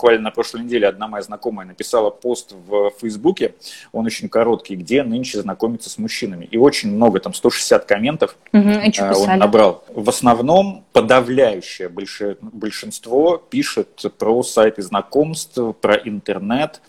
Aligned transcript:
буквально 0.00 0.22
на 0.22 0.30
прошлой 0.30 0.62
неделе 0.62 0.88
одна 0.88 1.08
моя 1.08 1.22
знакомая 1.22 1.66
написала 1.66 2.08
пост 2.08 2.54
в 2.66 2.90
Фейсбуке, 3.02 3.54
он 3.92 4.06
очень 4.06 4.30
короткий, 4.30 4.74
где 4.74 5.02
нынче 5.02 5.42
знакомиться 5.42 5.90
с 5.90 5.98
мужчинами. 5.98 6.48
И 6.50 6.56
очень 6.56 6.90
много, 6.90 7.20
там 7.20 7.34
160 7.34 7.84
комментов 7.84 8.34
угу, 8.50 8.70
он 9.14 9.38
набрал. 9.38 9.84
В 9.92 10.08
основном 10.08 10.84
подавляющее 10.94 11.90
большинство 11.90 13.36
пишет 13.36 14.02
про 14.16 14.42
сайты 14.42 14.80
знакомств, 14.80 15.58
про 15.82 15.96
интернет. 15.96 16.80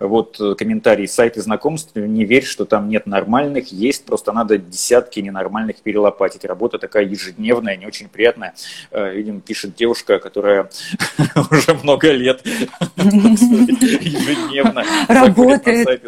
Вот 0.00 0.40
комментарии 0.58 1.06
сайты 1.06 1.40
знакомств, 1.42 1.94
не 1.94 2.24
верь, 2.24 2.44
что 2.44 2.64
там 2.64 2.88
нет 2.88 3.06
нормальных, 3.06 3.70
есть, 3.72 4.04
просто 4.06 4.32
надо 4.32 4.58
десятки 4.58 5.20
ненормальных 5.20 5.76
перелопатить. 5.76 6.44
Работа 6.44 6.78
такая 6.78 7.04
ежедневная, 7.04 7.76
не 7.76 7.86
очень 7.86 8.08
приятная. 8.08 8.54
Видимо, 8.90 9.40
пишет 9.40 9.76
девушка, 9.76 10.18
которая 10.18 10.68
уже 11.52 11.74
много 11.74 12.10
лет 12.10 12.42
ежедневно 12.96 14.84
работает. 15.08 16.02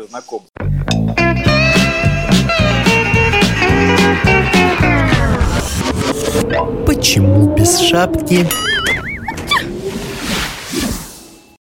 Почему 6.86 7.54
без 7.54 7.78
шапки? 7.78 8.46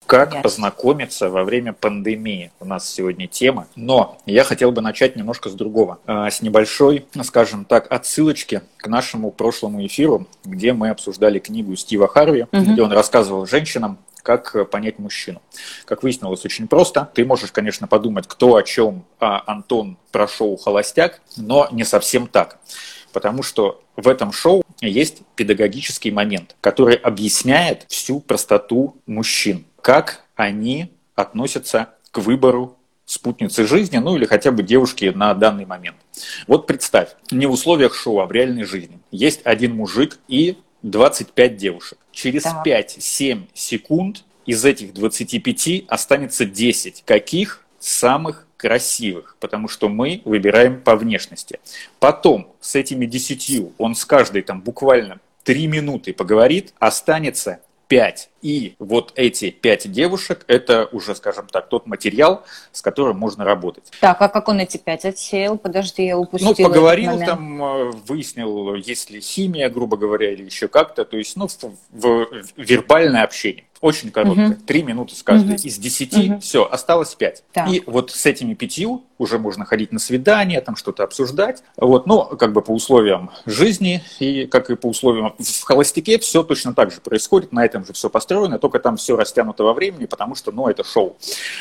Как 0.07 0.35
yes. 0.35 0.43
познакомиться 0.43 1.29
во 1.31 1.43
время 1.43 1.73
пандемии? 1.73 2.53
У 2.61 2.65
нас 2.65 2.89
сегодня 2.89 3.27
тема. 3.27 3.67
Но 3.75 4.19
я 4.25 4.45
хотел 4.45 4.71
бы 4.71 4.81
начать 4.81 5.17
немножко 5.17 5.49
с 5.49 5.53
другого. 5.55 5.99
А, 6.07 6.31
с 6.31 6.43
небольшой, 6.43 7.07
скажем 7.25 7.65
так, 7.65 7.91
отсылочки 7.91 8.63
к 8.77 8.87
нашему 8.87 9.33
прошлому 9.33 9.85
эфиру, 9.85 10.29
где 10.45 10.73
мы 10.73 10.91
обсуждали 10.91 11.41
книгу 11.41 11.75
Стива 11.75 12.07
Харви, 12.07 12.43
mm-hmm. 12.43 12.73
где 12.73 12.83
он 12.83 12.93
рассказывал 12.93 13.47
женщинам, 13.47 13.99
как 14.27 14.69
понять 14.71 14.99
мужчину. 14.99 15.41
Как 15.85 16.03
выяснилось, 16.03 16.45
очень 16.45 16.67
просто. 16.69 17.09
Ты 17.15 17.25
можешь, 17.25 17.53
конечно, 17.53 17.87
подумать, 17.87 18.27
кто 18.27 18.57
о 18.57 18.63
чем 18.63 19.07
а 19.21 19.43
Антон 19.47 19.97
про 20.11 20.27
шоу 20.27 20.57
«Холостяк», 20.57 21.23
но 21.37 21.69
не 21.71 21.85
совсем 21.85 22.27
так. 22.27 22.59
Потому 23.13 23.43
что 23.43 23.83
в 23.97 24.09
этом 24.09 24.33
шоу 24.33 24.63
есть 24.81 25.23
педагогический 25.37 26.11
момент, 26.11 26.57
который 26.61 26.97
объясняет 26.97 27.87
всю 27.89 28.21
простоту 28.21 28.97
мужчин 29.07 29.65
как 29.87 30.25
они 30.35 30.91
относятся 31.15 31.91
к 32.11 32.19
выбору 32.19 32.77
спутницы 33.05 33.69
жизни, 33.69 33.99
ну 33.99 34.17
или 34.17 34.25
хотя 34.25 34.51
бы 34.51 34.65
девушки 34.65 35.13
на 35.15 35.33
данный 35.33 35.65
момент. 35.65 35.95
Вот 36.49 36.67
представь, 36.67 37.11
не 37.31 37.47
в 37.47 37.53
условиях 37.53 37.95
шоу, 37.95 38.19
а 38.19 38.27
в 38.27 38.33
реальной 38.33 38.65
жизни. 38.65 38.99
Есть 39.13 39.43
один 39.45 39.77
мужик 39.77 40.19
и 40.27 40.59
25 40.83 41.57
девушек. 41.57 41.99
Через 42.13 42.45
да. 42.45 42.63
5-7 42.65 43.49
секунд 43.55 44.25
из 44.47 44.65
этих 44.65 44.95
25 44.95 45.85
останется 45.89 46.45
10. 46.45 47.03
Каких? 47.05 47.63
Самых 47.79 48.47
красивых, 48.57 49.37
потому 49.39 49.69
что 49.69 49.89
мы 49.89 50.23
выбираем 50.25 50.81
по 50.81 50.97
внешности. 50.97 51.61
Потом 52.01 52.53
с 52.61 52.75
этими 52.75 53.07
10 53.07 53.75
он 53.79 53.95
с 53.95 54.05
каждой 54.05 54.43
там 54.43 54.61
буквально 54.63 55.21
3 55.45 55.67
минуты 55.67 56.13
поговорит, 56.13 56.73
останется 56.79 57.61
пять. 57.89 58.31
И 58.43 58.75
вот 58.79 59.13
эти 59.17 59.51
пять 59.51 59.91
девушек– 59.91 60.45
это 60.47 60.89
уже, 60.93 61.15
скажем 61.15 61.47
так, 61.49 61.69
тот 61.69 61.87
материал, 61.87 62.45
с 62.73 62.83
которым 62.83 63.19
можно 63.19 63.45
работать. 63.45 63.85
Так, 64.01 64.21
а 64.21 64.29
как 64.29 64.49
он 64.49 64.61
эти 64.61 64.77
пять 64.77 65.05
отсеял? 65.05 65.59
Подожди, 65.59 66.05
я 66.05 66.19
упустила 66.19 66.55
Ну, 66.57 66.65
поговорил 66.65 67.19
там, 67.19 67.63
э, 67.63 67.91
выяснил, 68.07 68.75
есть 68.75 69.11
ли 69.11 69.21
химия, 69.21 69.69
грубо 69.69 69.97
говоря, 69.97 70.33
или 70.33 70.45
еще 70.45 70.69
как-то. 70.69 71.05
То 71.05 71.17
есть, 71.17 71.37
ну, 71.37 71.49
в, 71.49 71.67
в 71.93 72.27
вербальное 72.57 73.23
общение. 73.23 73.66
Очень 73.81 74.11
короткое, 74.11 74.51
угу. 74.51 74.57
три 74.67 74.83
минуты 74.83 75.15
с 75.15 75.23
каждой. 75.23 75.57
Угу. 75.57 75.63
Из 75.65 75.79
десяти 75.79 76.33
угу. 76.33 76.41
все, 76.41 76.65
осталось 76.65 77.15
пять. 77.15 77.45
Так. 77.53 77.69
И 77.69 77.83
вот 77.87 78.11
с 78.11 78.27
этими 78.27 78.55
пятью 78.55 79.05
уже 79.19 79.39
можно 79.39 79.65
ходить 79.65 79.93
на 79.93 79.99
свидание, 79.99 80.61
там 80.61 80.77
что-то 80.77 81.05
обсуждать. 81.05 81.63
Вот, 81.77 82.07
но 82.07 82.25
как 82.25 82.53
бы 82.53 82.63
по 82.63 82.71
условиям 82.71 83.31
жизни 83.45 84.03
и 84.19 84.47
как 84.47 84.71
и 84.71 84.77
по 84.77 84.87
условиям 84.89 85.35
в 85.39 85.63
холостяке 85.63 86.19
все 86.19 86.43
точно 86.43 86.75
так 86.75 86.91
же 86.91 87.01
происходит, 87.01 87.53
на 87.53 87.65
этом 87.65 87.85
же 87.85 87.93
все 87.93 88.09
построено, 88.11 88.59
только 88.59 88.79
там 88.79 88.97
все 88.97 89.17
растянуто 89.17 89.65
во 89.65 89.73
времени, 89.75 90.07
потому 90.07 90.35
что, 90.35 90.53
ну, 90.53 90.69
это 90.69 90.85
шоу. 90.85 91.17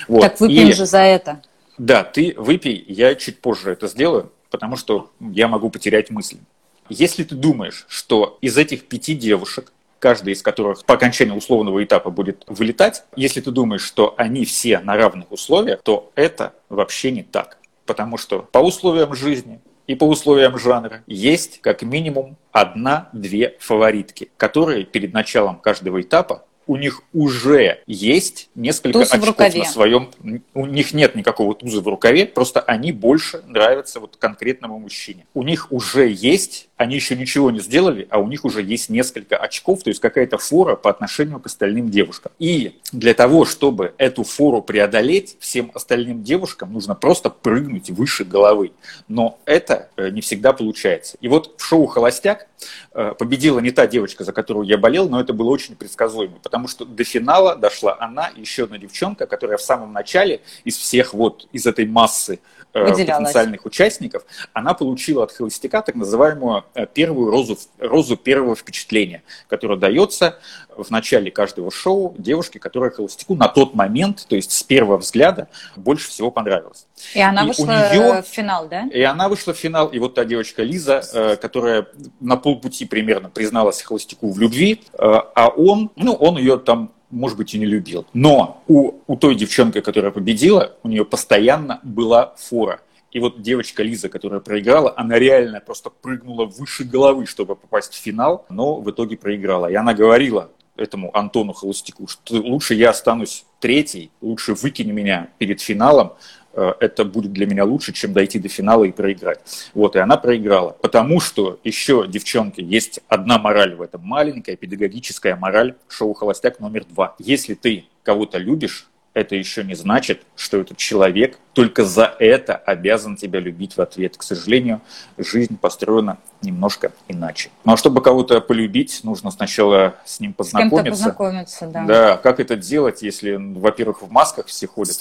Вот. 0.07 0.21
Так 0.21 0.39
выпьем 0.39 0.69
и... 0.69 0.73
же 0.73 0.85
за 0.85 0.99
это. 0.99 1.41
Да, 1.77 2.03
ты 2.03 2.33
выпей, 2.37 2.83
я 2.87 3.15
чуть 3.15 3.41
позже 3.41 3.71
это 3.71 3.87
сделаю, 3.87 4.31
потому 4.49 4.77
что 4.77 5.11
я 5.19 5.47
могу 5.47 5.69
потерять 5.69 6.09
мысли. 6.09 6.39
Если 6.87 7.23
ты 7.23 7.35
думаешь, 7.35 7.85
что 7.89 8.37
из 8.41 8.57
этих 8.57 8.87
пяти 8.87 9.15
девушек 9.15 9.73
каждая 9.99 10.33
из 10.33 10.41
которых 10.41 10.85
по 10.85 10.95
окончании 10.95 11.35
условного 11.35 11.83
этапа 11.83 12.09
будет 12.09 12.43
вылетать, 12.47 13.03
если 13.15 13.41
ты 13.41 13.51
думаешь, 13.51 13.83
что 13.83 14.13
они 14.17 14.45
все 14.45 14.79
на 14.79 14.95
равных 14.95 15.31
условиях, 15.31 15.81
то 15.81 16.11
это 16.15 16.53
вообще 16.69 17.11
не 17.11 17.23
так. 17.23 17.57
Потому 17.85 18.17
что 18.17 18.39
по 18.51 18.59
условиям 18.59 19.13
жизни 19.15 19.59
и 19.87 19.95
по 19.95 20.05
условиям 20.05 20.57
жанра 20.57 21.03
есть 21.07 21.61
как 21.61 21.83
минимум 21.83 22.37
одна-две 22.51 23.55
фаворитки, 23.59 24.29
которые 24.37 24.85
перед 24.85 25.13
началом 25.13 25.57
каждого 25.57 26.01
этапа 26.01 26.43
у 26.67 26.77
них 26.77 27.03
уже 27.13 27.81
есть 27.85 28.49
несколько 28.55 28.99
Туз 28.99 29.13
очков 29.13 29.55
на 29.55 29.65
своем... 29.65 30.09
У 30.53 30.65
них 30.65 30.93
нет 30.93 31.15
никакого 31.15 31.53
туза 31.53 31.81
в 31.81 31.87
рукаве, 31.87 32.25
просто 32.25 32.59
они 32.59 32.91
больше 32.91 33.43
нравятся 33.45 33.99
вот 33.99 34.17
конкретному 34.17 34.79
мужчине. 34.79 35.25
У 35.33 35.43
них 35.43 35.71
уже 35.71 36.09
есть, 36.09 36.69
они 36.77 36.95
еще 36.95 37.15
ничего 37.15 37.51
не 37.51 37.59
сделали, 37.59 38.07
а 38.09 38.19
у 38.19 38.27
них 38.27 38.43
уже 38.43 38.61
есть 38.61 38.89
несколько 38.89 39.37
очков, 39.37 39.83
то 39.83 39.89
есть 39.89 40.01
какая-то 40.01 40.37
фора 40.37 40.75
по 40.75 40.89
отношению 40.89 41.39
к 41.39 41.45
остальным 41.45 41.89
девушкам. 41.89 42.33
И 42.37 42.79
для 42.91 43.13
того, 43.13 43.45
чтобы 43.45 43.93
эту 43.97 44.23
фору 44.23 44.61
преодолеть, 44.61 45.37
всем 45.39 45.71
остальным 45.73 46.23
девушкам 46.23 46.73
нужно 46.73 46.93
просто 46.93 47.29
прыгнуть 47.29 47.89
выше 47.91 48.25
головы. 48.25 48.73
Но 49.07 49.39
это 49.45 49.89
э, 49.95 50.09
не 50.09 50.19
всегда 50.19 50.51
получается. 50.51 51.17
И 51.21 51.29
вот 51.29 51.55
в 51.57 51.63
шоу 51.63 51.85
«Холостяк» 51.85 52.47
э, 52.93 53.13
победила 53.17 53.59
не 53.59 53.71
та 53.71 53.87
девочка, 53.87 54.25
за 54.25 54.33
которую 54.33 54.67
я 54.67 54.77
болел, 54.77 55.07
но 55.07 55.21
это 55.21 55.31
было 55.31 55.49
очень 55.49 55.75
предсказуемо, 55.75 56.39
потому 56.43 56.67
что 56.67 56.83
до 56.83 57.05
финала 57.05 57.55
дошла 57.55 57.95
она 57.99 58.27
и 58.27 58.41
еще 58.41 58.65
одна 58.65 58.77
девчонка, 58.77 59.27
которая 59.27 59.57
в 59.57 59.61
самом 59.61 59.93
начале 59.93 60.41
из 60.65 60.77
всех 60.77 61.13
вот, 61.13 61.47
из 61.53 61.65
этой 61.65 61.85
массы 61.85 62.39
э, 62.75 62.85
потенциальных 62.85 63.65
участников, 63.65 64.23
она 64.53 64.73
получила 64.73 65.23
от 65.23 65.31
холостяка 65.31 65.81
так 65.81 65.95
называемую 65.95 66.65
э, 66.73 66.85
первую 66.85 67.31
розу, 67.31 67.57
розу 67.79 68.17
первого 68.17 68.55
впечатления, 68.55 69.23
которая 69.47 69.77
дается 69.77 70.39
в 70.75 70.89
начале 70.91 71.31
каждого 71.31 71.71
шоу 71.71 72.15
девушке, 72.17 72.59
которая 72.59 72.91
холостяку 72.91 73.35
на 73.35 73.47
тот 73.47 73.73
момент, 73.73 74.25
то 74.27 74.35
есть 74.35 74.51
с 74.51 74.63
первого 74.63 74.97
взгляда, 74.97 75.47
больше 75.75 76.09
всего 76.09 76.31
понравилась. 76.31 76.85
И 77.13 77.21
она 77.21 77.43
и 77.43 77.47
вышла 77.47 77.65
нее, 77.65 78.21
в 78.21 78.25
финал, 78.27 78.67
да? 78.67 78.87
И 78.91 79.01
она 79.01 79.29
вышла 79.29 79.53
в 79.53 79.57
финал, 79.57 79.87
и 79.87 79.99
вот 79.99 80.15
та 80.15 80.25
девочка 80.25 80.63
Лиза, 80.63 81.01
э, 81.13 81.35
которая 81.37 81.87
на 82.19 82.37
полпути 82.37 82.85
примерно 82.85 83.29
призналась 83.29 83.81
холостяку 83.81 84.31
в 84.31 84.39
любви, 84.39 84.83
э, 84.93 84.97
а 84.97 85.47
он, 85.47 85.91
ну, 85.95 86.13
он 86.13 86.37
ее 86.37 86.57
там 86.57 86.91
может 87.15 87.37
быть, 87.37 87.53
и 87.53 87.59
не 87.59 87.65
любил. 87.65 88.05
Но 88.13 88.61
у, 88.67 88.93
у 89.07 89.15
той 89.15 89.35
девчонки, 89.35 89.81
которая 89.81 90.11
победила, 90.11 90.75
у 90.83 90.89
нее 90.89 91.05
постоянно 91.05 91.79
была 91.83 92.35
фора. 92.37 92.81
И 93.11 93.19
вот 93.19 93.41
девочка 93.41 93.81
Лиза, 93.81 94.09
которая 94.09 94.41
проиграла, 94.41 94.93
она 94.97 95.17
реально 95.17 95.61
просто 95.61 95.89
прыгнула 95.89 96.45
выше 96.45 96.83
головы, 96.83 97.25
чтобы 97.25 97.55
попасть 97.55 97.93
в 97.93 97.97
финал, 97.97 98.45
но 98.49 98.81
в 98.81 98.91
итоге 98.91 99.15
проиграла. 99.15 99.67
И 99.67 99.75
она 99.75 99.93
говорила 99.93 100.51
этому 100.75 101.15
Антону 101.15 101.53
Холостяку, 101.53 102.07
что 102.07 102.35
лучше 102.35 102.73
я 102.73 102.89
останусь 102.89 103.45
третий, 103.61 104.11
лучше 104.19 104.53
выкини 104.53 104.91
меня 104.91 105.29
перед 105.37 105.61
финалом, 105.61 106.13
это 106.55 107.05
будет 107.05 107.33
для 107.33 107.45
меня 107.45 107.65
лучше, 107.65 107.93
чем 107.93 108.13
дойти 108.13 108.39
до 108.39 108.49
финала 108.49 108.83
и 108.85 108.91
проиграть. 108.91 109.39
Вот, 109.73 109.95
и 109.95 109.99
она 109.99 110.17
проиграла. 110.17 110.71
Потому 110.81 111.19
что 111.19 111.59
еще, 111.63 112.07
девчонки, 112.07 112.61
есть 112.61 113.01
одна 113.07 113.37
мораль 113.37 113.75
в 113.75 113.81
этом, 113.81 114.01
маленькая 114.01 114.55
педагогическая 114.55 115.35
мораль 115.35 115.75
шоу 115.87 116.13
«Холостяк» 116.13 116.59
номер 116.59 116.85
два. 116.85 117.15
Если 117.19 117.53
ты 117.53 117.85
кого-то 118.03 118.37
любишь, 118.37 118.87
это 119.15 119.35
еще 119.35 119.63
не 119.63 119.75
значит, 119.75 120.23
что 120.35 120.57
этот 120.57 120.77
человек 120.77 121.39
только 121.53 121.85
за 121.85 122.13
это 122.19 122.57
обязан 122.57 123.15
тебя 123.15 123.39
любить 123.39 123.77
в 123.77 123.81
ответ. 123.81 124.17
К 124.17 124.23
сожалению, 124.23 124.81
жизнь 125.17 125.57
построена 125.57 126.17
немножко 126.41 126.91
иначе. 127.07 127.49
Ну 127.63 127.73
а 127.73 127.77
чтобы 127.77 128.01
кого-то 128.01 128.41
полюбить, 128.41 128.99
нужно 129.03 129.31
сначала 129.31 129.95
с 130.03 130.19
ним 130.19 130.33
познакомиться. 130.33 130.95
С 130.95 131.05
познакомиться, 131.05 131.67
да. 131.67 131.85
Да, 131.85 132.17
как 132.17 132.41
это 132.41 132.57
делать, 132.57 133.01
если, 133.03 133.35
во-первых, 133.35 134.01
в 134.01 134.11
масках 134.11 134.47
все 134.47 134.67
ходят, 134.67 134.97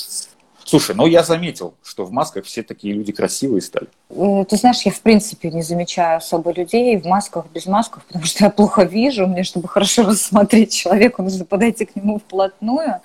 Слушай, 0.65 0.97
ну 0.97 1.07
я 1.07 1.23
заметил, 1.23 1.75
что 1.83 2.05
в 2.05 2.11
масках 2.11 2.47
все 2.47 2.63
такие 2.63 2.95
люди 2.95 3.13
красивые 3.13 3.61
стали. 3.61 3.89
Э, 4.11 4.45
ты 4.49 4.57
знаешь, 4.57 4.81
я 4.83 4.93
в 4.93 5.01
принципе 5.01 5.51
не 5.51 5.63
замечаю 5.63 6.17
особо 6.17 6.53
людей 6.53 6.97
в 6.97 7.05
масках, 7.05 7.47
без 7.53 7.67
масков, 7.67 8.05
потому 8.05 8.25
что 8.25 8.45
я 8.45 8.51
плохо 8.51 8.85
вижу. 8.85 9.27
Мне, 9.27 9.45
чтобы 9.45 9.69
хорошо 9.69 10.03
рассмотреть 10.07 10.75
человека, 10.75 11.23
нужно 11.23 11.45
подойти 11.45 11.85
к 11.85 11.95
нему 11.97 12.19
вплотную. 12.19 13.01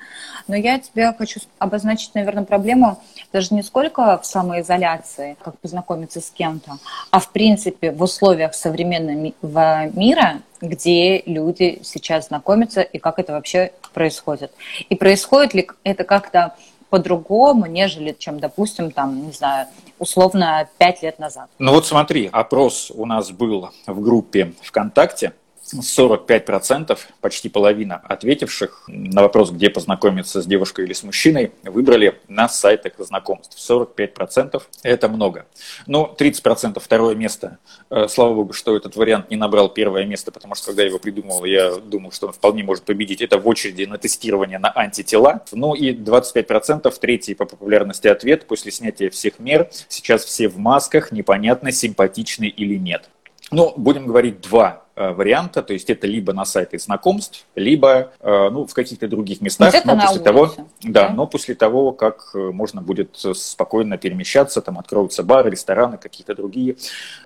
Но 0.47 0.55
я 0.55 0.79
тебе 0.79 1.13
хочу 1.17 1.41
обозначить, 1.59 2.15
наверное, 2.15 2.43
проблему 2.43 3.01
даже 3.31 3.53
не 3.53 3.61
сколько 3.61 4.17
в 4.17 4.25
самоизоляции, 4.25 5.37
как 5.43 5.59
познакомиться 5.59 6.21
с 6.21 6.31
кем-то, 6.31 6.77
а 7.11 7.19
в 7.19 7.29
принципе 7.31 7.91
в 7.91 8.01
условиях 8.01 8.55
современного 8.55 9.87
мира, 9.87 10.41
где 10.61 11.21
люди 11.25 11.81
сейчас 11.83 12.27
знакомятся 12.27 12.81
и 12.81 12.97
как 12.97 13.19
это 13.19 13.33
вообще 13.33 13.73
происходит? 13.93 14.51
И 14.89 14.95
происходит 14.95 15.53
ли 15.53 15.69
это 15.83 16.03
как-то 16.03 16.55
по-другому, 16.89 17.65
нежели 17.65 18.15
чем, 18.17 18.39
допустим, 18.39 18.91
там, 18.91 19.25
не 19.27 19.31
знаю, 19.31 19.67
условно, 19.99 20.67
пять 20.77 21.03
лет 21.03 21.19
назад? 21.19 21.49
Ну 21.59 21.71
вот 21.73 21.85
смотри, 21.85 22.29
опрос 22.31 22.91
у 22.93 23.05
нас 23.05 23.31
был 23.31 23.69
в 23.85 24.01
группе 24.01 24.53
ВКонтакте, 24.61 25.33
45%, 25.73 26.97
почти 27.21 27.49
половина 27.49 27.95
ответивших 27.97 28.83
на 28.87 29.21
вопрос, 29.21 29.51
где 29.51 29.69
познакомиться 29.69 30.41
с 30.41 30.45
девушкой 30.45 30.85
или 30.85 30.93
с 30.93 31.03
мужчиной, 31.03 31.51
выбрали 31.63 32.19
на 32.27 32.49
сайтах 32.49 32.93
знакомств. 32.97 33.57
45%– 33.57 34.61
это 34.83 35.07
много. 35.09 35.45
Но 35.87 36.15
30% 36.17 36.79
второе 36.79 37.15
место. 37.15 37.57
Э, 37.89 38.07
слава 38.07 38.33
богу, 38.33 38.53
что 38.53 38.75
этот 38.75 38.95
вариант 38.95 39.29
не 39.29 39.37
набрал 39.37 39.69
первое 39.69 40.05
место, 40.05 40.31
потому 40.31 40.55
что 40.55 40.67
когда 40.67 40.83
я 40.83 40.89
его 40.89 40.99
придумал, 40.99 41.45
я 41.45 41.75
думал, 41.75 42.11
что 42.11 42.27
он 42.27 42.33
вполне 42.33 42.63
может 42.63 42.83
победить. 42.83 43.21
Это 43.21 43.37
в 43.37 43.47
очереди 43.47 43.83
на 43.83 43.97
тестирование 43.97 44.59
на 44.59 44.71
антитела. 44.75 45.43
Ну 45.51 45.75
и 45.75 45.93
25% 45.93 46.93
третий 46.99 47.35
по 47.35 47.45
популярности 47.45 48.07
ответ 48.07 48.47
после 48.47 48.71
снятия 48.71 49.09
всех 49.09 49.39
мер. 49.39 49.69
Сейчас 49.87 50.23
все 50.25 50.47
в 50.47 50.57
масках, 50.57 51.11
непонятно, 51.11 51.71
симпатичны 51.71 52.45
или 52.45 52.75
нет. 52.75 53.09
Ну, 53.51 53.73
будем 53.75 54.05
говорить 54.05 54.41
два 54.41 54.85
варианта, 54.99 55.63
то 55.63 55.73
есть 55.73 55.89
это 55.89 56.07
либо 56.07 56.33
на 56.33 56.43
сайте 56.45 56.77
знакомств, 56.77 57.45
либо 57.55 58.11
э, 58.19 58.49
ну, 58.49 58.65
в 58.65 58.73
каких-то 58.73 59.07
других 59.07 59.39
местах, 59.39 59.73
но 59.85 59.95
после 59.95 60.09
улице, 60.09 60.23
того, 60.23 60.53
да, 60.83 61.07
да, 61.07 61.13
но 61.13 61.25
после 61.25 61.55
того, 61.55 61.93
как 61.93 62.31
э, 62.33 62.37
можно 62.37 62.81
будет 62.81 63.15
спокойно 63.15 63.97
перемещаться, 63.97 64.61
там 64.61 64.77
откроются 64.77 65.23
бары, 65.23 65.51
рестораны, 65.51 65.97
какие-то 65.97 66.35
другие 66.35 66.75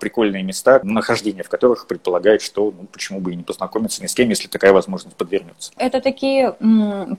прикольные 0.00 0.44
места, 0.44 0.80
нахождение 0.84 1.42
в 1.42 1.48
которых 1.48 1.88
предполагает, 1.88 2.42
что 2.42 2.72
ну, 2.76 2.86
почему 2.86 3.20
бы 3.20 3.32
и 3.32 3.36
не 3.36 3.42
познакомиться 3.42 4.02
ни 4.02 4.06
с 4.06 4.14
кем, 4.14 4.28
если 4.28 4.46
такая 4.46 4.72
возможность 4.72 5.16
подвернется. 5.16 5.72
Это 5.76 6.00
такие, 6.00 6.54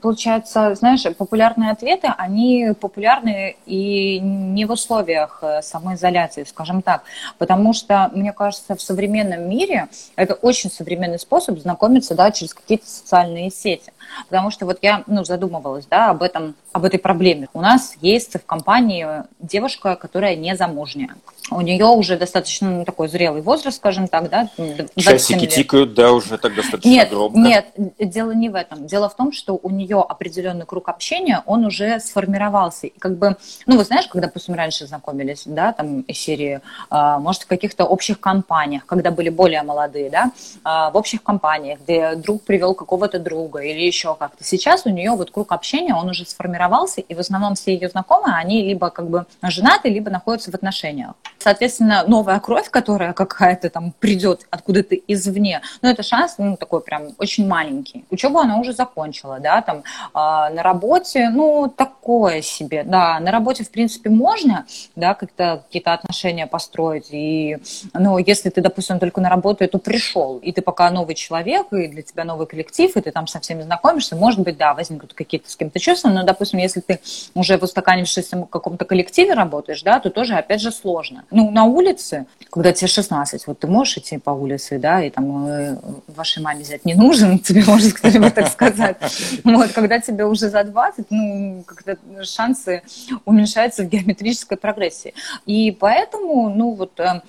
получается, 0.00 0.74
знаешь, 0.74 1.04
популярные 1.16 1.70
ответы, 1.70 2.08
они 2.16 2.72
популярны 2.80 3.56
и 3.66 4.18
не 4.20 4.64
в 4.64 4.72
условиях 4.72 5.42
самоизоляции, 5.60 6.44
скажем 6.44 6.80
так, 6.80 7.02
потому 7.36 7.74
что, 7.74 8.10
мне 8.14 8.32
кажется, 8.32 8.74
в 8.74 8.80
современном 8.80 9.48
мире 9.48 9.88
это 10.16 10.34
очень 10.46 10.70
современный 10.70 11.18
способ 11.18 11.58
знакомиться, 11.58 12.14
да, 12.14 12.30
через 12.30 12.54
какие-то 12.54 12.88
социальные 12.88 13.50
сети. 13.50 13.92
Потому 14.28 14.50
что 14.50 14.66
вот 14.66 14.78
я, 14.82 15.04
ну, 15.06 15.24
задумывалась, 15.24 15.86
да, 15.86 16.10
об 16.10 16.22
этом, 16.22 16.54
об 16.76 16.84
этой 16.84 16.98
проблеме. 16.98 17.48
У 17.54 17.62
нас 17.62 17.94
есть 18.02 18.34
в 18.34 18.44
компании 18.44 19.24
девушка, 19.40 19.96
которая 19.96 20.36
не 20.36 20.54
замужняя 20.54 21.16
у 21.50 21.60
нее 21.60 21.86
уже 21.86 22.16
достаточно 22.16 22.70
ну, 22.70 22.84
такой 22.84 23.08
зрелый 23.08 23.42
возраст, 23.42 23.76
скажем 23.76 24.08
так, 24.08 24.28
да, 24.28 24.48
Часики 24.96 25.40
лет. 25.40 25.50
тикают, 25.50 25.94
да, 25.94 26.12
уже 26.12 26.38
так 26.38 26.54
достаточно 26.54 26.88
нет, 26.88 27.10
громко. 27.10 27.38
Нет, 27.38 27.66
дело 27.98 28.32
не 28.32 28.48
в 28.48 28.54
этом. 28.54 28.86
Дело 28.86 29.08
в 29.08 29.16
том, 29.16 29.32
что 29.32 29.58
у 29.62 29.70
нее 29.70 30.04
определенный 30.06 30.66
круг 30.66 30.88
общения, 30.88 31.42
он 31.46 31.64
уже 31.64 32.00
сформировался. 32.00 32.88
И 32.88 32.98
как 32.98 33.16
бы, 33.18 33.36
ну, 33.66 33.76
вы 33.76 33.84
знаешь, 33.84 34.06
когда, 34.08 34.26
допустим, 34.26 34.54
раньше 34.54 34.86
знакомились, 34.86 35.44
да, 35.46 35.72
там, 35.72 36.00
из 36.00 36.18
серии, 36.18 36.60
а, 36.90 37.18
может, 37.18 37.42
в 37.42 37.46
каких-то 37.46 37.84
общих 37.84 38.18
компаниях, 38.18 38.84
когда 38.86 39.10
были 39.10 39.28
более 39.28 39.62
молодые, 39.62 40.10
да, 40.10 40.32
а, 40.64 40.90
в 40.90 40.96
общих 40.96 41.22
компаниях, 41.22 41.78
где 41.80 42.16
друг 42.16 42.42
привел 42.42 42.74
какого-то 42.74 43.18
друга 43.18 43.60
или 43.60 43.82
еще 43.82 44.16
как-то. 44.16 44.42
Сейчас 44.42 44.86
у 44.86 44.90
нее 44.90 45.12
вот 45.12 45.30
круг 45.30 45.52
общения, 45.52 45.94
он 45.94 46.08
уже 46.08 46.24
сформировался, 46.26 46.65
и 47.00 47.14
в 47.14 47.18
основном 47.18 47.54
все 47.54 47.74
ее 47.74 47.88
знакомые, 47.88 48.36
они 48.36 48.62
либо 48.62 48.90
как 48.90 49.08
бы 49.08 49.26
женаты, 49.42 49.88
либо 49.88 50.10
находятся 50.10 50.50
в 50.50 50.54
отношениях 50.54 51.14
соответственно, 51.46 52.04
новая 52.08 52.40
кровь, 52.40 52.70
которая 52.70 53.12
какая-то 53.12 53.70
там 53.70 53.92
придет 54.00 54.48
откуда-то 54.50 54.96
извне, 54.96 55.60
ну, 55.80 55.88
это 55.88 56.02
шанс, 56.02 56.34
ну, 56.38 56.56
такой 56.56 56.80
прям 56.80 57.10
очень 57.18 57.46
маленький. 57.46 58.04
Учебу 58.10 58.40
она 58.40 58.58
уже 58.58 58.72
закончила, 58.72 59.38
да, 59.38 59.62
там, 59.62 59.78
э, 59.78 59.82
на 60.14 60.62
работе, 60.64 61.30
ну, 61.30 61.72
такое 61.74 62.42
себе, 62.42 62.82
да, 62.82 63.20
на 63.20 63.30
работе, 63.30 63.62
в 63.62 63.70
принципе, 63.70 64.10
можно, 64.10 64.66
да, 64.96 65.14
как-то 65.14 65.62
какие-то 65.66 65.92
отношения 65.92 66.48
построить, 66.48 67.10
и, 67.12 67.58
ну, 67.94 68.18
если 68.18 68.50
ты, 68.50 68.60
допустим, 68.60 68.98
только 68.98 69.20
на 69.20 69.28
работу 69.28 69.62
эту 69.62 69.78
пришел, 69.78 70.38
и 70.38 70.50
ты 70.50 70.62
пока 70.62 70.90
новый 70.90 71.14
человек, 71.14 71.72
и 71.72 71.86
для 71.86 72.02
тебя 72.02 72.24
новый 72.24 72.48
коллектив, 72.48 72.96
и 72.96 73.00
ты 73.00 73.12
там 73.12 73.28
со 73.28 73.38
всеми 73.38 73.62
знакомишься, 73.62 74.16
может 74.16 74.40
быть, 74.40 74.56
да, 74.56 74.74
возникнут 74.74 75.14
какие-то 75.14 75.48
с 75.48 75.54
кем-то 75.54 75.78
чувства, 75.78 76.08
но, 76.08 76.24
допустим, 76.24 76.55
если 76.62 76.80
ты 76.80 77.00
уже 77.34 77.58
в 77.58 77.62
устаканившемся 77.62 78.46
каком-то 78.50 78.84
коллективе 78.84 79.34
работаешь, 79.34 79.82
да, 79.82 80.00
то 80.00 80.10
тоже, 80.10 80.34
опять 80.34 80.60
же, 80.60 80.72
сложно 80.72 81.24
ну, 81.30 81.50
на 81.50 81.64
улице, 81.64 82.26
когда 82.50 82.72
тебе 82.72 82.88
16, 82.88 83.46
вот 83.46 83.58
ты 83.58 83.66
можешь 83.66 83.98
идти 83.98 84.18
по 84.18 84.30
улице, 84.30 84.78
да, 84.78 85.02
и 85.02 85.10
там 85.10 85.46
э, 85.46 85.76
вашей 86.06 86.42
маме 86.42 86.62
взять 86.62 86.84
не 86.84 86.94
нужен, 86.94 87.38
тебе 87.46 87.64
может 87.64 87.94
кто-нибудь 87.94 88.34
так 88.34 88.48
сказать. 88.48 88.96
Вот, 89.44 89.72
когда 89.72 90.00
тебе 90.00 90.24
уже 90.24 90.48
за 90.48 90.64
20, 90.64 91.06
ну, 91.10 91.64
как-то 91.66 91.98
шансы 92.24 92.82
уменьшаются 93.24 93.82
в 93.82 93.88
геометрической 93.88 94.56
прогрессии. 94.56 95.14
И 95.46 95.70
поэтому, 95.70 96.48
ну, 96.48 96.72
вот 96.72 96.98
э, 97.00 97.20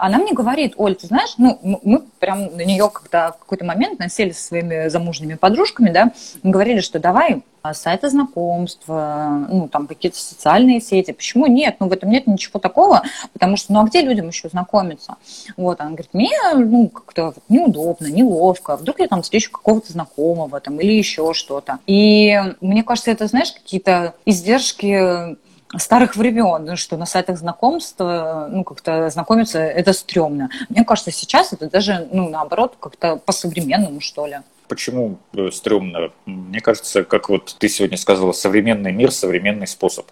она 0.00 0.18
мне 0.18 0.32
говорит, 0.32 0.74
Оль, 0.76 0.94
ты 0.94 1.06
знаешь, 1.06 1.34
ну, 1.38 1.58
мы 1.62 2.02
прям 2.18 2.56
на 2.56 2.64
нее 2.64 2.90
когда 2.92 3.32
в 3.32 3.38
какой-то 3.38 3.64
момент 3.64 3.98
насели 3.98 4.30
со 4.30 4.42
своими 4.42 4.88
замужними 4.88 5.34
подружками, 5.34 5.90
да, 5.90 6.12
говорили, 6.42 6.80
что 6.80 6.98
давай 6.98 7.42
а, 7.62 7.74
сайты 7.74 8.08
знакомств, 8.08 8.84
ну, 8.86 9.68
там, 9.70 9.86
какие-то 9.86 10.18
социальные 10.18 10.80
сети. 10.80 11.12
Почему 11.12 11.46
нет? 11.46 11.76
Ну, 11.80 11.88
в 11.88 11.92
этом 11.92 12.10
нет 12.10 12.26
ничего 12.26 12.60
такого, 12.60 13.02
потому 13.32 13.56
что, 13.56 13.72
ну, 13.72 13.80
а 13.80 13.84
где 13.84 14.00
людям 14.00 14.28
еще 14.28 14.48
знакомиться? 14.48 15.16
Вот, 15.56 15.80
она 15.80 15.90
говорит, 15.90 16.14
мне, 16.14 16.36
ну, 16.54 16.88
как-то 16.88 17.34
неудобно, 17.48 18.06
неловко, 18.06 18.76
вдруг 18.76 19.00
я 19.00 19.08
там 19.08 19.22
встречу 19.22 19.50
какого-то 19.50 19.92
знакомого, 19.92 20.60
там, 20.60 20.80
или 20.80 20.92
еще 20.92 21.34
что-то. 21.34 21.78
И 21.86 22.40
мне 22.60 22.82
кажется, 22.82 23.10
это, 23.10 23.26
знаешь, 23.26 23.52
какие-то 23.52 24.14
издержки 24.24 25.36
старых 25.76 26.16
времен, 26.16 26.76
что 26.76 26.96
на 26.96 27.06
сайтах 27.06 27.38
знакомств, 27.38 27.96
ну, 27.98 28.64
как-то 28.64 29.10
знакомиться, 29.10 29.58
это 29.58 29.92
стрёмно. 29.92 30.50
Мне 30.68 30.84
кажется, 30.84 31.10
сейчас 31.10 31.52
это 31.52 31.68
даже, 31.68 32.08
ну, 32.10 32.28
наоборот, 32.28 32.76
как-то 32.80 33.16
по-современному, 33.16 34.00
что 34.00 34.26
ли. 34.26 34.38
Почему 34.68 35.18
э, 35.32 35.50
стрёмно? 35.50 36.10
Мне 36.26 36.60
кажется, 36.60 37.02
как 37.02 37.30
вот 37.30 37.56
ты 37.58 37.68
сегодня 37.68 37.96
сказала, 37.96 38.32
современный 38.32 38.92
мир, 38.92 39.10
современный 39.10 39.66
способ. 39.66 40.06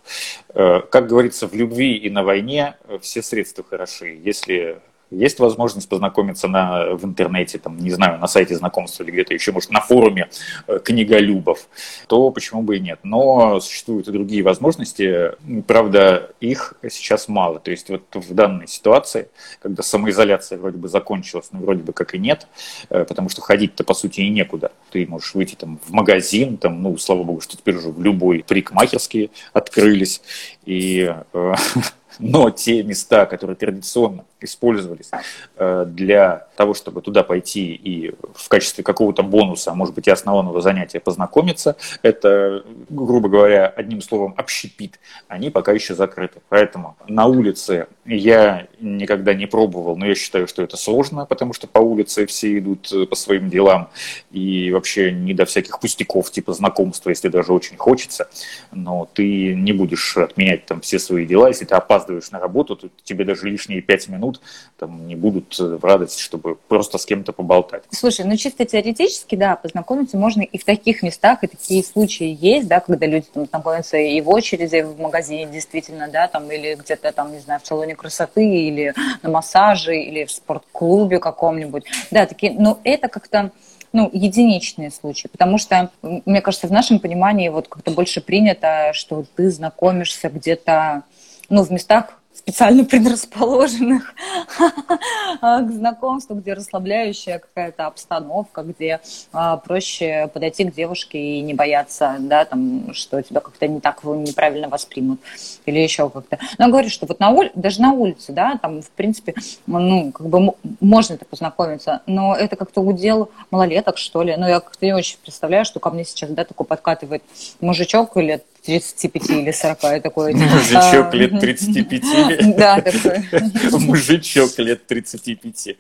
Э, 0.55 0.81
как 0.81 1.08
говорится, 1.08 1.47
в 1.47 1.55
любви 1.55 1.94
и 1.97 2.09
на 2.11 2.23
войне 2.23 2.75
все 3.02 3.23
средства 3.23 3.64
хороши. 3.69 4.19
Если 4.25 4.79
есть 5.11 5.38
возможность 5.38 5.88
познакомиться 5.88 6.49
на, 6.49 6.94
в 6.94 7.05
интернете, 7.05 7.58
там, 7.58 7.79
не 7.79 7.91
знаю, 7.91 8.19
на 8.19 8.26
сайте 8.26 8.56
знакомства 8.56 9.05
или 9.05 9.12
где-то 9.12 9.35
еще, 9.35 9.53
может, 9.53 9.70
на 9.70 9.81
форуме 9.81 10.29
э, 10.67 10.79
книголюбов, 10.82 11.69
то 12.08 12.31
почему 12.31 12.62
бы 12.62 12.76
и 12.76 12.81
нет. 12.81 13.00
Но 13.03 13.61
существуют 13.61 14.08
и 14.08 14.12
другие 14.12 14.43
возможности. 14.43 15.33
Правда, 15.66 16.30
их 16.40 16.75
сейчас 16.90 17.28
мало. 17.28 17.61
То 17.61 17.71
есть 17.71 17.88
вот 17.88 18.02
в 18.14 18.35
данной 18.35 18.66
ситуации, 18.66 19.28
когда 19.61 19.83
самоизоляция 19.83 20.59
вроде 20.59 20.78
бы 20.78 20.88
закончилась, 20.88 21.49
но 21.52 21.61
вроде 21.61 21.83
бы 21.83 21.92
как 21.92 22.14
и 22.14 22.19
нет, 22.19 22.49
э, 22.90 23.04
потому 23.04 23.28
что 23.28 23.42
ходить-то 23.42 23.85
по 23.85 23.95
сути 23.95 24.23
и 24.23 24.28
некуда. 24.28 24.73
Ты 24.90 25.07
можешь 25.07 25.35
выйти 25.35 25.54
там 25.54 25.78
в 25.87 25.92
магазин, 25.92 26.57
там, 26.57 26.83
ну, 26.83 26.97
слава 26.99 27.23
богу, 27.23 27.40
что 27.40 27.57
теперь 27.57 27.76
уже 27.76 27.90
в 27.90 28.02
любой 28.02 28.45
парикмахерские 28.47 29.30
открылись, 29.52 30.21
и 30.64 31.14
э, 31.33 31.54
но 32.18 32.50
те 32.50 32.82
места, 32.82 33.26
которые 33.26 33.56
традиционно 33.56 34.25
использовались 34.40 35.11
э, 35.56 35.85
для 35.88 36.46
того, 36.56 36.75
чтобы 36.75 37.00
туда 37.02 37.23
пойти 37.23 37.75
и 37.75 38.14
в 38.35 38.49
качестве 38.49 38.85
какого-то 38.85 39.23
бонуса, 39.23 39.73
а 39.73 39.75
может 39.75 39.94
быть 39.94 40.06
и 40.06 40.11
основного 40.11 40.61
занятия 40.61 41.00
познакомиться, 41.00 41.76
это, 42.02 42.64
грубо 42.88 43.28
говоря, 43.28 43.66
одним 43.66 44.00
словом, 44.00 44.35
общепит, 44.37 44.99
они 45.28 45.50
пока 45.50 45.73
еще 45.73 45.94
закрыты. 45.94 46.40
Поэтому 46.49 46.96
на 47.08 47.26
улице 47.26 47.88
я 48.06 48.68
никогда 48.80 49.34
не 49.34 49.46
пробовал, 49.46 49.96
но 49.96 50.06
я 50.06 50.14
считаю, 50.14 50.46
что 50.46 50.62
это 50.62 50.76
сложно, 50.76 51.26
потому 51.26 51.52
что 51.52 51.66
по 51.66 51.78
улице 51.78 52.26
все 52.26 52.58
идут 52.58 52.92
э, 52.92 53.06
по 53.06 53.16
своим 53.16 53.50
делам 53.50 53.88
и 54.30 54.70
вообще 54.70 55.12
не 55.12 55.34
до 55.34 55.44
всяких 55.44 55.80
пустяков, 55.80 56.30
типа 56.30 56.52
знакомства, 56.52 57.10
если 57.10 57.28
даже 57.28 57.52
очень 57.52 57.76
хочется, 57.76 58.28
но 58.70 59.08
ты 59.12 59.54
не 59.54 59.72
будешь 59.72 60.16
отменять 60.16 60.66
там 60.66 60.80
все 60.80 60.98
свои 60.98 61.26
дела, 61.26 61.48
если 61.48 61.64
ты 61.64 61.75
опаздываешь 61.75 62.30
на 62.30 62.38
работу, 62.38 62.76
то 62.76 62.88
тебе 63.02 63.25
даже 63.25 63.48
лишние 63.48 63.80
пять 63.80 64.08
минут 64.08 64.40
там, 64.78 65.06
не 65.06 65.16
будут 65.16 65.58
в 65.58 65.84
радость, 65.84 66.20
чтобы 66.20 66.56
просто 66.68 66.98
с 66.98 67.06
кем-то 67.06 67.32
поболтать. 67.32 67.82
Слушай, 67.90 68.25
ну 68.25 68.36
чисто 68.36 68.64
теоретически, 68.64 69.34
да, 69.34 69.56
познакомиться 69.56 70.16
можно 70.16 70.42
и 70.42 70.58
в 70.58 70.64
таких 70.64 71.02
местах, 71.02 71.42
и 71.42 71.48
такие 71.48 71.82
случаи 71.82 72.36
есть, 72.40 72.68
да, 72.68 72.80
когда 72.80 73.06
люди 73.06 73.26
там 73.32 73.46
знакомятся 73.46 73.96
и 73.96 74.20
в 74.20 74.28
очереди 74.28 74.82
в 74.82 75.00
магазине, 75.00 75.46
действительно, 75.46 76.08
да, 76.08 76.28
там, 76.28 76.50
или 76.50 76.75
где-то 76.75 77.10
там, 77.12 77.32
не 77.32 77.40
знаю, 77.40 77.60
в 77.60 77.66
салоне 77.66 77.96
красоты, 77.97 78.45
или 78.45 78.95
на 79.23 79.31
массаже, 79.31 79.97
или 79.97 80.25
в 80.25 80.31
спортклубе 80.31 81.19
каком-нибудь. 81.19 81.85
Да, 82.11 82.26
такие, 82.26 82.53
но 82.53 82.79
это 82.85 83.09
как-то 83.09 83.50
ну, 83.93 84.11
единичные 84.12 84.91
случаи, 84.91 85.29
потому 85.29 85.59
что, 85.59 85.91
мне 86.03 86.43
кажется, 86.43 86.67
в 86.67 86.73
нашем 86.73 86.99
понимании 86.99 87.49
вот 87.49 87.69
как-то 87.69 87.91
больше 87.91 88.21
принято, 88.21 88.91
что 88.93 89.25
ты 89.37 89.50
знакомишься 89.50 90.29
где-то, 90.29 91.05
ну, 91.49 91.62
в 91.62 91.71
местах 91.71 92.21
специально 92.37 92.85
предрасположенных 92.85 94.14
к 95.40 95.71
знакомству, 95.71 96.37
где 96.37 96.55
расслабляющая 96.55 97.38
какая-то 97.38 97.87
обстановка, 97.87 98.62
где 98.62 99.00
а, 99.33 99.57
проще 99.57 100.28
подойти 100.33 100.64
к 100.64 100.75
девушке 100.75 101.19
и 101.19 101.40
не 101.40 101.55
бояться, 101.55 102.16
да, 102.21 102.45
там, 102.45 102.93
что 102.95 103.21
тебя 103.23 103.40
как-то 103.40 103.66
не 103.66 103.81
так 103.81 104.05
неправильно 104.05 104.69
воспримут 104.69 105.21
или 105.64 105.78
еще 105.78 106.09
как-то. 106.11 106.38
Но 106.59 106.66
я 106.66 106.71
говорю, 106.71 106.88
что 106.90 107.07
вот 107.07 107.21
на 107.21 107.31
улице, 107.31 107.52
даже 107.57 107.81
на 107.81 107.93
улице, 107.93 108.33
да, 108.33 108.59
там, 108.61 108.83
в 108.83 108.90
принципе, 108.90 109.35
ну, 109.66 110.12
как 110.12 110.28
бы 110.28 110.55
можно 110.81 111.14
это 111.14 111.25
познакомиться, 111.25 112.02
но 112.07 112.35
это 112.37 112.57
как-то 112.57 112.81
удел 112.81 113.31
малолеток, 113.50 113.99
что 113.99 114.23
ли. 114.23 114.37
Ну, 114.37 114.47
я 114.47 114.61
как-то 114.61 114.85
не 114.85 114.93
очень 114.93 115.19
представляю, 115.23 115.64
что 115.64 115.81
ко 115.81 115.90
мне 115.90 116.05
сейчас, 116.05 116.31
да, 116.31 116.45
такой 116.45 116.66
подкатывает 116.66 117.23
мужичок 117.61 118.16
лет 118.16 118.45
35 118.66 119.30
или 119.30 119.52
40. 119.52 119.82
Я 119.82 120.00
такой, 120.00 120.35
Мужичок 120.35 121.06
а, 121.12 121.16
лет 121.16 121.40
35. 121.40 122.56
Да, 122.56 122.80
такой. 122.80 123.25
Мужичок 123.80 124.58
лет 124.58 124.87
35. 124.87 125.76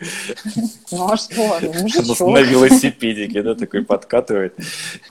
Ну 0.92 1.12
а 1.12 1.16
что, 1.16 1.58
ну, 1.60 1.72
мужичок. 1.82 2.28
На 2.28 2.40
велосипедике, 2.40 3.42
да, 3.42 3.54
такой 3.54 3.84
подкатывает. 3.84 4.54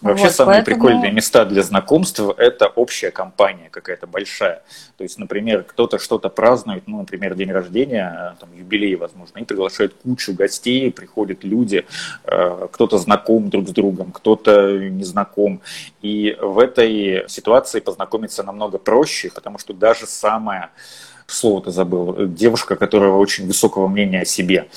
Вообще 0.01 0.29
самые 0.29 0.63
прикольные 0.63 1.11
места 1.11 1.45
для 1.45 1.63
знакомства– 1.63 2.33
это 2.37 2.67
общая 2.67 3.11
компания 3.11 3.69
какая-то 3.69 4.07
большая. 4.07 4.63
То 4.97 5.03
есть, 5.03 5.19
например, 5.19 5.63
кто-то 5.63 5.99
что-то 5.99 6.29
празднует, 6.29 6.83
ну, 6.87 6.99
например, 6.99 7.35
день 7.35 7.51
рождения, 7.51 8.35
там, 8.39 8.49
юбилей, 8.57 8.95
возможно, 8.95 9.39
и 9.39 9.43
приглашают 9.43 9.93
кучу 10.01 10.33
гостей, 10.33 10.91
приходят 10.91 11.43
люди, 11.43 11.85
э, 12.23 12.67
кто-то 12.71 12.97
знаком 12.97 13.49
друг 13.49 13.67
с 13.67 13.71
другом, 13.71 14.11
кто-то 14.13 14.77
не 14.77 15.03
знаком. 15.03 15.61
И 16.01 16.37
в 16.39 16.59
этой 16.59 17.25
ситуации 17.27 17.64
познакомиться 17.81 18.43
намного 18.43 18.77
проще, 18.77 19.29
потому 19.29 19.57
что 19.57 19.73
даже 19.73 20.05
самая, 20.07 20.71
слово-то 21.27 21.71
забыл, 21.71 22.27
девушка, 22.27 22.75
которая 22.75 23.11
очень 23.11 23.47
высокого 23.47 23.87
мнения 23.87 24.21
о 24.21 24.25
себе, 24.25 24.69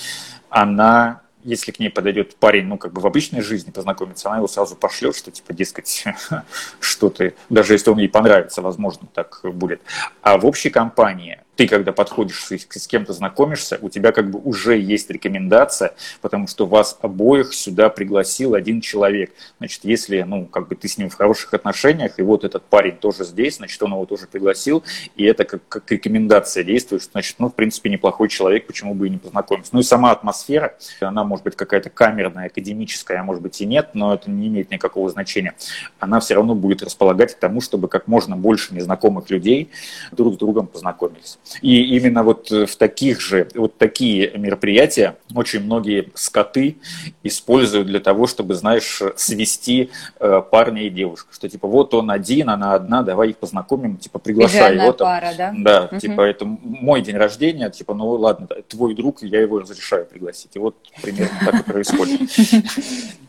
она 0.48 1.22
если 1.44 1.70
к 1.70 1.78
ней 1.78 1.88
подойдет 1.88 2.36
парень, 2.36 2.66
ну, 2.66 2.76
как 2.76 2.92
бы 2.92 3.00
в 3.00 3.06
обычной 3.06 3.40
жизни 3.42 3.70
познакомиться, 3.70 4.28
она 4.28 4.38
его 4.38 4.48
сразу 4.48 4.76
пошлет, 4.76 5.16
что, 5.16 5.30
типа, 5.30 5.54
дескать, 5.54 6.04
что 6.80 7.10
ты, 7.10 7.34
даже 7.48 7.72
если 7.72 7.90
он 7.90 7.98
ей 7.98 8.08
понравится, 8.08 8.60
возможно, 8.60 9.08
так 9.14 9.40
будет. 9.44 9.80
А 10.20 10.36
в 10.36 10.44
общей 10.44 10.68
компании 10.68 11.40
ты, 11.58 11.66
когда 11.66 11.90
подходишь 11.90 12.44
с, 12.44 12.56
с 12.56 12.86
кем-то 12.86 13.12
знакомишься, 13.12 13.80
у 13.82 13.90
тебя 13.90 14.12
как 14.12 14.30
бы 14.30 14.38
уже 14.38 14.78
есть 14.78 15.10
рекомендация, 15.10 15.92
потому 16.20 16.46
что 16.46 16.66
вас 16.66 16.96
обоих 17.02 17.52
сюда 17.52 17.88
пригласил 17.88 18.54
один 18.54 18.80
человек. 18.80 19.32
Значит, 19.58 19.80
если, 19.82 20.22
ну, 20.22 20.46
как 20.46 20.68
бы 20.68 20.76
ты 20.76 20.86
с 20.86 20.98
ним 20.98 21.10
в 21.10 21.14
хороших 21.14 21.52
отношениях, 21.54 22.20
и 22.20 22.22
вот 22.22 22.44
этот 22.44 22.62
парень 22.62 22.94
тоже 22.94 23.24
здесь, 23.24 23.56
значит, 23.56 23.82
он 23.82 23.90
его 23.90 24.06
тоже 24.06 24.28
пригласил, 24.28 24.84
и 25.16 25.24
это 25.24 25.44
как, 25.44 25.66
как 25.68 25.90
рекомендация 25.90 26.62
действует, 26.62 27.02
значит, 27.02 27.34
ну, 27.40 27.48
в 27.48 27.54
принципе, 27.56 27.90
неплохой 27.90 28.28
человек, 28.28 28.68
почему 28.68 28.94
бы 28.94 29.08
и 29.08 29.10
не 29.10 29.18
познакомиться. 29.18 29.70
Ну 29.74 29.80
и 29.80 29.82
сама 29.82 30.12
атмосфера, 30.12 30.76
она 31.00 31.24
может 31.24 31.44
быть 31.44 31.56
какая-то 31.56 31.90
камерная, 31.90 32.46
академическая, 32.46 33.18
а 33.18 33.24
может 33.24 33.42
быть 33.42 33.60
и 33.60 33.66
нет, 33.66 33.90
но 33.94 34.14
это 34.14 34.30
не 34.30 34.46
имеет 34.46 34.70
никакого 34.70 35.10
значения. 35.10 35.56
Она 35.98 36.20
все 36.20 36.34
равно 36.34 36.54
будет 36.54 36.84
располагать 36.84 37.34
к 37.34 37.38
тому, 37.40 37.60
чтобы 37.60 37.88
как 37.88 38.06
можно 38.06 38.36
больше 38.36 38.76
незнакомых 38.76 39.28
людей 39.30 39.70
друг 40.12 40.34
с 40.34 40.36
другом 40.36 40.68
познакомились. 40.68 41.36
И 41.62 41.96
именно 41.96 42.22
вот 42.22 42.50
в 42.50 42.76
таких 42.76 43.20
же, 43.20 43.48
вот 43.54 43.76
такие 43.78 44.30
мероприятия 44.36 45.16
очень 45.34 45.60
многие 45.60 46.10
скоты 46.14 46.76
используют 47.22 47.86
для 47.86 48.00
того, 48.00 48.26
чтобы, 48.26 48.54
знаешь, 48.54 49.02
свести 49.16 49.90
э, 50.20 50.42
парня 50.50 50.82
и 50.82 50.90
девушку. 50.90 51.32
Что 51.32 51.48
типа 51.48 51.68
вот 51.68 51.94
он 51.94 52.10
один, 52.10 52.50
она 52.50 52.74
одна, 52.74 53.02
давай 53.02 53.30
их 53.30 53.36
познакомим, 53.36 53.96
типа 53.96 54.18
приглашай 54.18 54.76
его. 54.76 54.92
пара, 54.92 55.32
да? 55.36 55.54
Да, 55.56 55.84
угу. 55.90 55.98
типа 55.98 56.20
это 56.22 56.44
мой 56.44 57.02
день 57.02 57.16
рождения, 57.16 57.70
типа 57.70 57.94
ну 57.94 58.08
ладно, 58.10 58.46
твой 58.68 58.94
друг, 58.94 59.22
я 59.22 59.40
его 59.40 59.60
разрешаю 59.60 60.06
пригласить. 60.06 60.54
И 60.54 60.58
вот 60.58 60.76
примерно 61.02 61.38
так 61.44 61.60
и 61.60 61.70
происходит. 61.70 62.20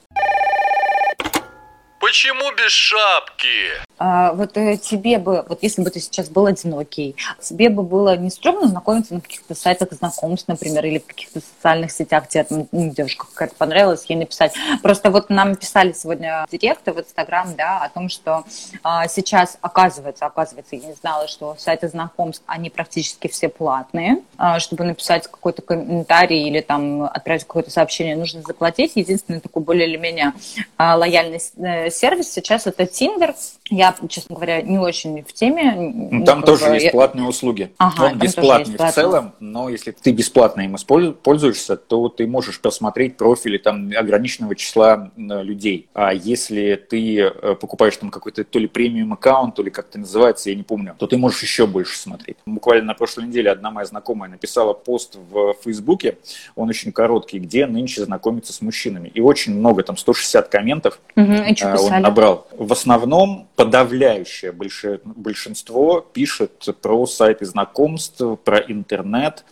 Почему 1.99 2.51
без 2.55 2.71
шапки? 2.71 3.89
А, 3.97 4.31
вот 4.31 4.55
э, 4.55 4.77
тебе 4.77 5.17
бы, 5.17 5.43
вот 5.47 5.61
если 5.61 5.81
бы 5.81 5.89
ты 5.89 5.99
сейчас 5.99 6.29
был 6.29 6.45
одинокий, 6.45 7.17
тебе 7.41 7.67
бы 7.67 7.83
было 7.83 8.15
не 8.15 8.29
стрёмно 8.29 8.67
знакомиться 8.67 9.13
на 9.13 9.19
каких-то 9.19 9.53
сайтах 9.53 9.91
знакомств, 9.91 10.47
например, 10.47 10.85
или 10.85 10.99
в 10.99 11.05
каких-то 11.05 11.41
социальных 11.41 11.91
сетях, 11.91 12.29
тебе 12.29 12.45
ну, 12.49 12.67
девушка 12.71 13.25
какая-то 13.27 13.55
понравилась, 13.55 14.05
ей 14.07 14.15
написать. 14.15 14.53
Просто 14.81 15.11
вот 15.11 15.29
нам 15.29 15.57
писали 15.57 15.91
сегодня 15.91 16.45
в 16.49 16.57
в 16.59 16.99
Инстаграм, 16.99 17.53
да, 17.55 17.79
о 17.79 17.89
том, 17.89 18.07
что 18.07 18.45
а, 18.83 19.07
сейчас 19.09 19.57
оказывается, 19.61 20.25
оказывается, 20.25 20.77
я 20.77 20.87
не 20.87 20.93
знала, 20.93 21.27
что 21.27 21.57
сайты 21.59 21.89
знакомств, 21.89 22.43
они 22.47 22.69
практически 22.69 23.27
все 23.27 23.49
платные. 23.49 24.21
А, 24.37 24.59
чтобы 24.59 24.85
написать 24.85 25.27
какой-то 25.27 25.61
комментарий 25.61 26.47
или 26.47 26.61
там 26.61 27.03
отправить 27.03 27.43
какое-то 27.43 27.71
сообщение, 27.71 28.15
нужно 28.15 28.41
заплатить. 28.41 28.93
Единственный 28.95 29.41
такой 29.41 29.61
более 29.63 29.89
или 29.89 29.97
менее 29.97 30.31
а, 30.77 30.95
лояльный 30.95 31.41
э, 31.57 31.88
сервис 31.89 32.31
сейчас 32.31 32.67
это 32.67 32.83
Tinder. 32.83 33.35
Я, 33.69 33.95
честно 34.07 34.35
говоря, 34.35 34.61
не 34.61 34.77
очень 34.77 35.23
в 35.23 35.33
теме. 35.33 35.73
Ну, 35.75 36.25
там 36.25 36.41
тоже 36.41 36.65
бы, 36.65 36.75
есть 36.75 36.91
платные 36.91 37.27
услуги. 37.27 37.71
Ага, 37.77 38.05
Он 38.05 38.17
бесплатный 38.17 38.77
в 38.77 38.91
целом, 38.91 39.33
но 39.39 39.69
если 39.69 39.91
ты 39.91 40.11
бесплатно 40.11 40.61
им 40.61 40.75
пользуешься, 41.21 41.75
то 41.75 42.09
ты 42.09 42.25
можешь 42.25 42.59
посмотреть 42.61 43.17
профили 43.17 43.57
там 43.57 43.91
ограниченного 43.95 44.55
числа 44.55 45.11
людей. 45.17 45.87
А 45.93 46.13
если 46.13 46.75
ты 46.75 47.19
э, 47.19 47.55
покупаешь 47.55 47.97
там 47.97 48.09
какой-то 48.09 48.43
то 48.43 48.59
ли 48.59 48.67
премиум 48.67 49.13
аккаунт, 49.13 49.55
то 49.55 49.63
ли 49.63 49.69
как 49.69 49.89
это 49.89 49.99
называется, 49.99 50.49
я 50.49 50.55
не 50.55 50.63
помню, 50.63 50.95
то 50.97 51.07
ты 51.07 51.17
можешь 51.17 51.41
еще 51.43 51.67
больше 51.67 51.97
смотреть. 51.97 52.37
Буквально 52.45 52.85
на 52.85 52.93
прошлой 52.93 53.27
неделе 53.27 53.51
одна 53.51 53.71
моя 53.71 53.85
знакомая 53.85 54.29
написала 54.29 54.73
пост 54.73 55.15
в 55.15 55.55
Фейсбуке, 55.63 56.17
он 56.55 56.69
очень 56.69 56.91
короткий, 56.91 57.39
где 57.39 57.65
нынче 57.65 58.03
знакомиться 58.03 58.53
с 58.53 58.61
мужчинами. 58.61 59.09
И 59.09 59.21
очень 59.21 59.53
много, 59.53 59.83
там 59.83 59.97
160 59.97 60.47
комментов. 60.47 60.99
Угу, 61.15 61.33
он 61.79 62.01
набрал. 62.01 62.47
В 62.51 62.71
основном 62.71 63.47
подавляющее 63.55 64.51
большинство 64.51 66.01
пишет 66.01 66.67
про 66.81 67.05
сайты 67.05 67.45
знакомств, 67.45 68.21
про 68.43 68.57
интернет. 68.59 69.45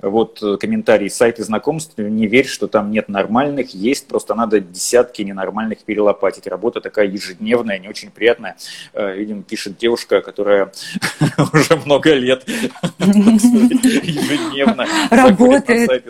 Вот 0.00 0.42
э, 0.42 0.56
комментарий 0.58 1.08
сайты 1.08 1.44
знакомств, 1.44 1.96
не 1.98 2.26
верь, 2.26 2.46
что 2.46 2.66
там 2.68 2.90
нет 2.90 3.08
нормальных, 3.08 3.74
есть, 3.74 4.06
просто 4.06 4.34
надо 4.34 4.60
десятки 4.60 5.22
ненормальных 5.22 5.84
перелопатить. 5.84 6.46
Работа 6.46 6.80
такая 6.80 7.06
ежедневная, 7.06 7.78
не 7.78 7.88
очень 7.88 8.10
приятная. 8.10 8.56
Э, 8.92 9.14
видимо, 9.14 9.42
пишет 9.42 9.78
девушка, 9.78 10.20
которая 10.20 10.72
уже 11.52 11.76
много 11.76 12.12
лет 12.12 12.46
ежедневно 12.98 14.86
работает. 15.10 16.04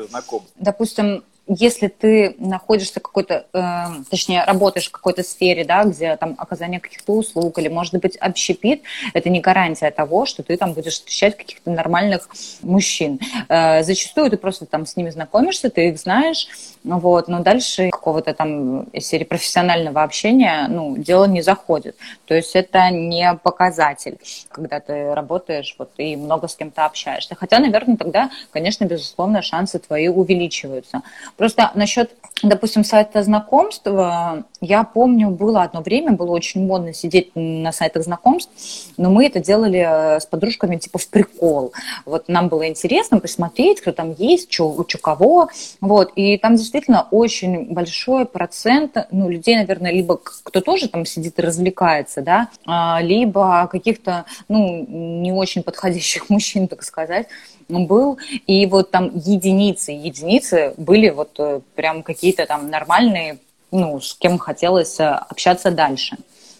Допустим, 0.57 1.23
если 1.47 1.89
ты 1.89 2.37
находишься 2.39 3.01
какой-то, 3.01 3.47
э, 3.53 4.03
точнее, 4.11 4.45
работаешь 4.45 4.89
в 4.89 4.91
какой-то 4.91 5.23
сфере, 5.23 5.65
да, 5.65 5.85
где 5.85 6.17
там 6.17 6.35
оказание 6.39 6.81
каких-то 6.81 7.13
услуг 7.13 7.59
или, 7.59 7.69
может 7.69 7.95
быть, 7.95 8.17
общепит, 8.17 8.83
это 9.13 9.29
не 9.29 9.41
гарантия 9.41 9.91
того, 9.91 10.25
что 10.25 10.43
ты 10.43 10.57
там 10.57 10.73
будешь 10.73 10.95
встречать 10.95 11.37
каких-то 11.37 11.71
нормальных 11.71 12.29
мужчин. 12.63 13.21
Э, 13.49 13.83
зачастую 13.83 14.31
ты 14.31 14.39
просто 14.39 14.65
там 14.65 14.87
с 14.87 14.97
ними 14.97 15.11
знакомишься, 15.11 15.69
ты 15.69 15.89
их 15.89 15.99
знаешь, 15.99 16.49
вот, 16.83 17.29
но 17.29 17.41
дальше 17.41 17.91
какого-то 17.91 18.33
там 18.33 18.87
серии 18.99 19.25
профессионального 19.25 20.03
общения, 20.03 20.67
ну, 20.69 20.97
дело 20.97 21.27
не 21.27 21.43
заходит. 21.43 21.97
То 22.27 22.35
есть 22.35 22.57
это 22.57 22.91
не 22.91 23.35
показатель, 23.43 24.19
когда 24.49 24.81
ты 24.81 25.15
работаешь 25.15 25.75
вот, 25.79 25.91
и 25.99 26.17
много 26.17 26.49
с 26.49 26.57
кем-то 26.57 26.87
общаешься. 26.87 27.35
Хотя, 27.35 27.59
наверное, 27.59 27.97
тогда, 27.97 28.31
конечно, 28.51 28.85
безусловно, 28.85 29.43
шансы 29.43 29.79
твои 29.79 30.09
увеличиваются. 30.09 31.03
Просто 31.37 31.71
насчет, 31.75 32.11
допустим, 32.49 32.85
сайта 32.85 33.23
знакомства, 33.23 34.45
я 34.61 34.85
помню, 34.85 35.31
было 35.31 35.63
одно 35.63 35.81
время, 35.81 36.13
было 36.13 36.31
очень 36.31 36.67
модно 36.67 36.93
сидеть 36.93 37.31
на 37.35 37.73
сайтах 37.73 38.05
знакомств, 38.05 38.51
но 38.97 39.11
мы 39.11 39.27
это 39.27 39.41
делали 39.41 39.87
э, 39.87 40.21
с 40.21 40.27
подружками 40.27 40.77
типа 40.77 40.99
в 40.99 41.09
прикол. 41.09 41.73
Вот 42.05 42.29
нам 42.29 42.49
было 42.49 42.69
интересно 42.69 43.21
посмотреть, 43.21 43.81
кто 43.81 43.93
там 43.93 44.15
есть, 44.19 44.53
что 44.53 44.85
кого. 45.01 45.49
Вот. 45.81 46.13
И 46.17 46.39
там 46.39 46.57
действительно 46.57 47.07
очень 47.11 47.73
большой 47.73 48.25
процент 48.25 48.97
ну, 49.11 49.29
людей, 49.29 49.57
наверное, 49.57 49.93
либо 49.93 50.17
кто 50.17 50.61
тоже 50.61 50.89
там 50.89 51.05
сидит 51.05 51.39
и 51.39 51.43
развлекается, 51.43 52.23
да, 52.23 52.49
а, 52.67 53.01
либо 53.03 53.69
каких-то 53.71 54.25
ну, 54.49 54.87
не 54.89 55.33
очень 55.33 55.63
подходящих 55.63 56.29
мужчин, 56.31 56.69
так 56.69 56.83
сказать, 56.83 57.27
был, 57.69 58.19
и 58.47 58.67
вот 58.67 58.91
там 58.91 59.11
единицы, 59.15 59.93
единицы 59.93 60.75
были 60.77 61.11
вот 61.11 61.31
э, 61.39 61.61
прям 61.75 62.03
какие-то 62.03 62.34
там 62.43 62.71
нормальные, 62.71 63.39
ну, 63.71 64.01
с 64.01 64.15
кем 64.15 64.39
хотелось 64.39 64.99
э, 65.01 65.05
общаться 65.05 65.71
дальше. 65.71 66.17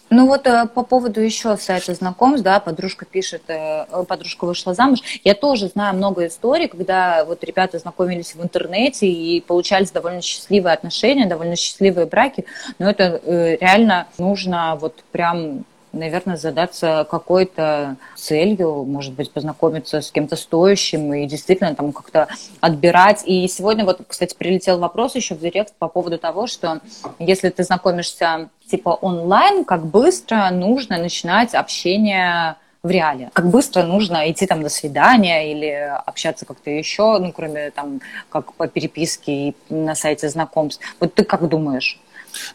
Ну 0.09 0.27
вот 0.27 0.45
э, 0.47 0.67
по 0.73 0.83
поводу 0.83 1.19
еще 1.19 1.57
сайта 1.57 1.93
знакомств, 1.93 2.43
да, 2.43 2.59
подружка 2.59 3.05
пишет, 3.05 3.43
подружка 4.07 4.45
вышла 4.45 4.73
замуж. 4.73 4.99
Я 5.23 5.33
тоже 5.33 5.67
знаю 5.67 5.95
много 5.95 6.27
историй, 6.27 6.67
когда 6.67 7.25
вот 7.25 7.43
ребята 7.43 7.79
знакомились 7.79 8.35
в 8.35 8.43
интернете 8.43 9.07
и 9.07 9.41
получались 9.41 9.91
довольно 9.91 10.21
счастливые 10.21 10.73
отношения, 10.73 11.25
довольно 11.25 11.55
счастливые 11.55 12.05
браки, 12.05 12.45
но 12.79 12.89
это 12.89 13.21
реально 13.25 14.07
нужно 14.17 14.77
вот 14.79 15.03
прям 15.11 15.65
наверное, 15.95 16.37
задаться 16.37 17.07
какой-то 17.09 17.95
целью, 18.15 18.83
может 18.83 19.13
быть, 19.13 19.31
познакомиться 19.31 20.01
с 20.01 20.11
кем-то 20.11 20.35
стоящим 20.35 21.13
и 21.13 21.25
действительно 21.25 21.73
там 21.73 21.91
как-то 21.91 22.27
отбирать. 22.59 23.23
И 23.25 23.47
сегодня 23.47 23.85
вот, 23.85 24.01
кстати, 24.07 24.35
прилетел 24.35 24.79
вопрос 24.79 25.15
еще 25.15 25.35
в 25.35 25.39
директ 25.39 25.73
по 25.79 25.87
поводу 25.87 26.17
того, 26.17 26.47
что 26.47 26.81
если 27.19 27.49
ты 27.49 27.63
знакомишься 27.63 28.49
типа 28.69 28.89
онлайн, 28.89 29.63
как 29.63 29.85
быстро 29.85 30.49
нужно 30.51 30.97
начинать 30.97 31.53
общение 31.53 32.57
в 32.85 32.89
реале. 32.91 33.31
Как 33.33 33.49
быстро 33.49 33.83
нужно 33.83 34.31
идти 34.31 34.45
там 34.45 34.61
до 34.61 34.69
свидания 34.69 35.51
или 35.51 35.71
общаться 36.05 36.45
как-то 36.45 36.69
еще, 36.69 37.17
ну, 37.17 37.31
кроме 37.31 37.71
там, 37.71 37.99
как 38.29 38.53
по 38.53 38.67
переписке 38.67 39.31
и 39.31 39.55
на 39.69 39.95
сайте 39.95 40.29
знакомств. 40.29 40.83
Вот 40.99 41.15
ты 41.15 41.23
как 41.23 41.47
думаешь? 41.49 41.99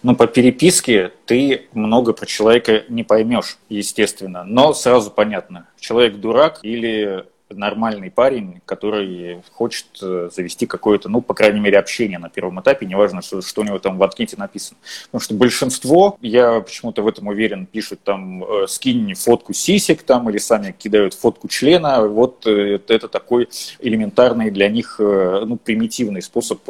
Ну, 0.03 0.17
по 0.17 0.27
переписке 0.27 1.13
ты 1.27 1.69
много 1.73 2.13
про 2.13 2.27
человека 2.27 2.85
не 2.89 3.05
поймешь, 3.05 3.59
естественно. 3.69 4.45
Но 4.45 4.73
сразу 4.73 5.11
понятно, 5.11 5.69
человек 5.79 6.17
дурак 6.17 6.61
или 6.63 7.27
нормальный 7.51 8.11
парень, 8.11 8.61
который 8.65 9.43
хочет 9.53 9.87
э, 10.03 10.31
завести 10.35 10.67
какое-то, 10.67 11.09
ну, 11.09 11.21
по 11.21 11.35
крайней 11.35 11.61
мере, 11.61 11.79
общение 11.79 12.19
на 12.19 12.29
первом 12.29 12.61
этапе, 12.61 12.87
неважно, 12.87 13.23
что, 13.23 13.43
что 13.43 13.61
у 13.63 13.65
него 13.65 13.79
там 13.79 13.99
в 13.99 14.03
анкете 14.03 14.37
написано. 14.37 14.79
Потому 15.07 15.21
что 15.21 15.35
большинство, 15.35 16.17
я 16.21 16.61
почему-то 16.61 17.03
в 17.03 17.09
этом 17.09 17.27
уверен, 17.27 17.67
пишут 17.67 18.01
там, 18.03 18.45
э, 18.45 18.67
скинь 18.69 19.15
фотку 19.15 19.53
сисек 19.53 20.03
там, 20.03 20.31
или 20.31 20.39
сами 20.39 20.73
кидают 20.73 21.15
фотку 21.15 21.49
члена. 21.49 22.07
Вот 22.07 22.47
э, 22.47 22.79
это 22.89 23.09
такой 23.09 23.49
элементарный 23.81 24.51
для 24.51 24.69
них, 24.69 24.97
ну, 24.99 25.57
примитивный 25.57 26.23
способ, 26.23 26.61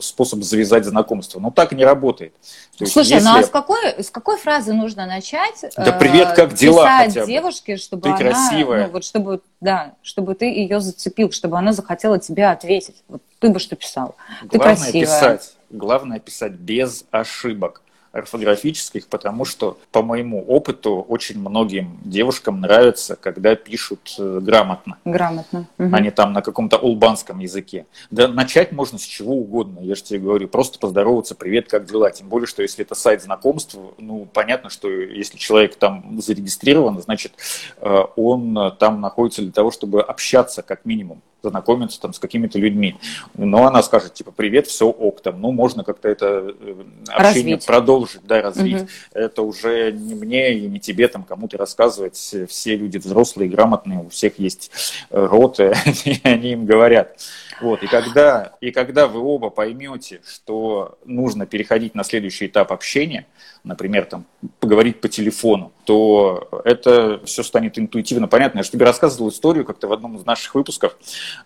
способ 0.00 0.42
завязать 0.42 0.84
знакомство. 0.84 1.40
Но 1.40 1.50
так 1.50 1.72
не 1.72 1.84
работает. 1.84 2.32
То 2.80 2.86
Слушай, 2.86 3.14
есть, 3.14 3.26
ну 3.26 3.36
а 3.36 3.42
с 3.42 3.50
какой, 3.50 4.02
с 4.02 4.10
какой 4.10 4.38
фразы 4.38 4.72
нужно 4.72 5.04
начать? 5.04 5.66
Да 5.76 5.92
привет, 5.92 6.32
как 6.32 6.54
дела? 6.54 7.04
Писать 7.04 7.26
девушке, 7.26 7.76
чтобы 7.76 8.02
Ты 8.02 8.08
она, 8.08 8.18
красивая. 8.18 8.86
Ну, 8.86 8.92
вот 8.92 9.04
чтобы, 9.04 9.42
да, 9.60 9.94
чтобы 10.02 10.29
чтобы 10.30 10.34
ты 10.38 10.46
ее 10.46 10.80
зацепил, 10.80 11.32
чтобы 11.32 11.58
она 11.58 11.72
захотела 11.72 12.18
тебе 12.18 12.46
ответить. 12.46 13.02
Вот 13.08 13.20
ты 13.40 13.48
бы 13.48 13.58
что 13.58 13.74
писал? 13.74 14.14
Главное 14.42 14.48
ты 14.50 14.58
красивая. 14.58 15.00
писать. 15.00 15.56
Главное 15.70 16.18
писать 16.20 16.52
без 16.52 17.04
ошибок 17.10 17.82
орфографических, 18.12 19.06
потому 19.06 19.44
что, 19.44 19.78
по 19.92 20.02
моему 20.02 20.44
опыту, 20.44 21.04
очень 21.08 21.38
многим 21.38 21.98
девушкам 22.04 22.60
нравится, 22.60 23.16
когда 23.16 23.54
пишут 23.54 24.16
э, 24.18 24.40
грамотно. 24.42 24.98
Грамотно. 25.04 25.68
Угу. 25.78 25.90
А 25.92 26.00
не 26.00 26.10
там 26.10 26.32
на 26.32 26.42
каком-то 26.42 26.76
улбанском 26.78 27.38
языке. 27.38 27.86
Да 28.10 28.26
начать 28.26 28.72
можно 28.72 28.98
с 28.98 29.02
чего 29.02 29.34
угодно, 29.34 29.80
я 29.80 29.94
же 29.94 30.02
тебе 30.02 30.18
говорю, 30.18 30.48
просто 30.48 30.78
поздороваться, 30.78 31.34
привет, 31.34 31.68
как 31.68 31.86
дела. 31.86 32.10
Тем 32.10 32.28
более, 32.28 32.46
что 32.46 32.62
если 32.62 32.84
это 32.84 32.94
сайт 32.94 33.22
знакомств, 33.22 33.76
ну, 33.98 34.26
понятно, 34.32 34.70
что 34.70 34.90
если 34.90 35.38
человек 35.38 35.76
там 35.76 36.20
зарегистрирован, 36.20 37.00
значит, 37.00 37.32
э, 37.78 38.02
он 38.16 38.74
там 38.78 39.00
находится 39.00 39.42
для 39.42 39.52
того, 39.52 39.70
чтобы 39.70 40.02
общаться 40.02 40.62
как 40.62 40.84
минимум 40.84 41.22
знакомиться 41.48 42.00
там 42.00 42.12
с 42.12 42.18
какими-то 42.18 42.58
людьми. 42.58 42.96
Но 43.34 43.66
она 43.66 43.82
скажет, 43.82 44.14
типа, 44.14 44.32
привет, 44.32 44.66
все 44.66 44.86
ок, 44.86 45.20
там, 45.20 45.40
ну, 45.40 45.52
можно 45.52 45.84
как-то 45.84 46.08
это 46.08 46.54
э, 46.58 46.74
общение 47.08 47.54
развить. 47.54 47.66
продолжить, 47.66 48.20
да, 48.24 48.42
развить. 48.42 48.82
Угу. 48.82 48.88
Это 49.14 49.42
уже 49.42 49.92
не 49.92 50.14
мне 50.14 50.54
и 50.54 50.66
не 50.66 50.80
тебе 50.80 51.08
там 51.08 51.24
кому-то 51.24 51.56
рассказывать. 51.56 52.16
Все 52.16 52.76
люди 52.76 52.98
взрослые, 52.98 53.48
грамотные, 53.48 54.00
у 54.00 54.08
всех 54.08 54.38
есть 54.38 54.70
э, 55.10 55.26
рот, 55.26 55.60
и 56.04 56.20
они 56.22 56.52
им 56.52 56.66
говорят. 56.66 57.16
Вот, 57.60 57.82
и 57.82 57.86
когда, 57.86 58.52
и 58.60 58.70
когда 58.70 59.06
вы 59.06 59.20
оба 59.20 59.50
поймете, 59.50 60.20
что 60.26 60.98
нужно 61.04 61.46
переходить 61.46 61.94
на 61.94 62.04
следующий 62.04 62.46
этап 62.46 62.72
общения, 62.72 63.26
например, 63.64 64.06
там, 64.06 64.24
поговорить 64.58 65.00
по 65.00 65.08
телефону, 65.08 65.72
то 65.84 66.62
это 66.64 67.20
все 67.24 67.42
станет 67.42 67.78
интуитивно 67.78 68.28
понятно. 68.28 68.58
Я 68.58 68.62
же 68.62 68.70
тебе 68.70 68.86
рассказывал 68.86 69.30
историю 69.30 69.64
как-то 69.64 69.88
в 69.88 69.92
одном 69.92 70.16
из 70.16 70.24
наших 70.24 70.54
выпусков, 70.54 70.96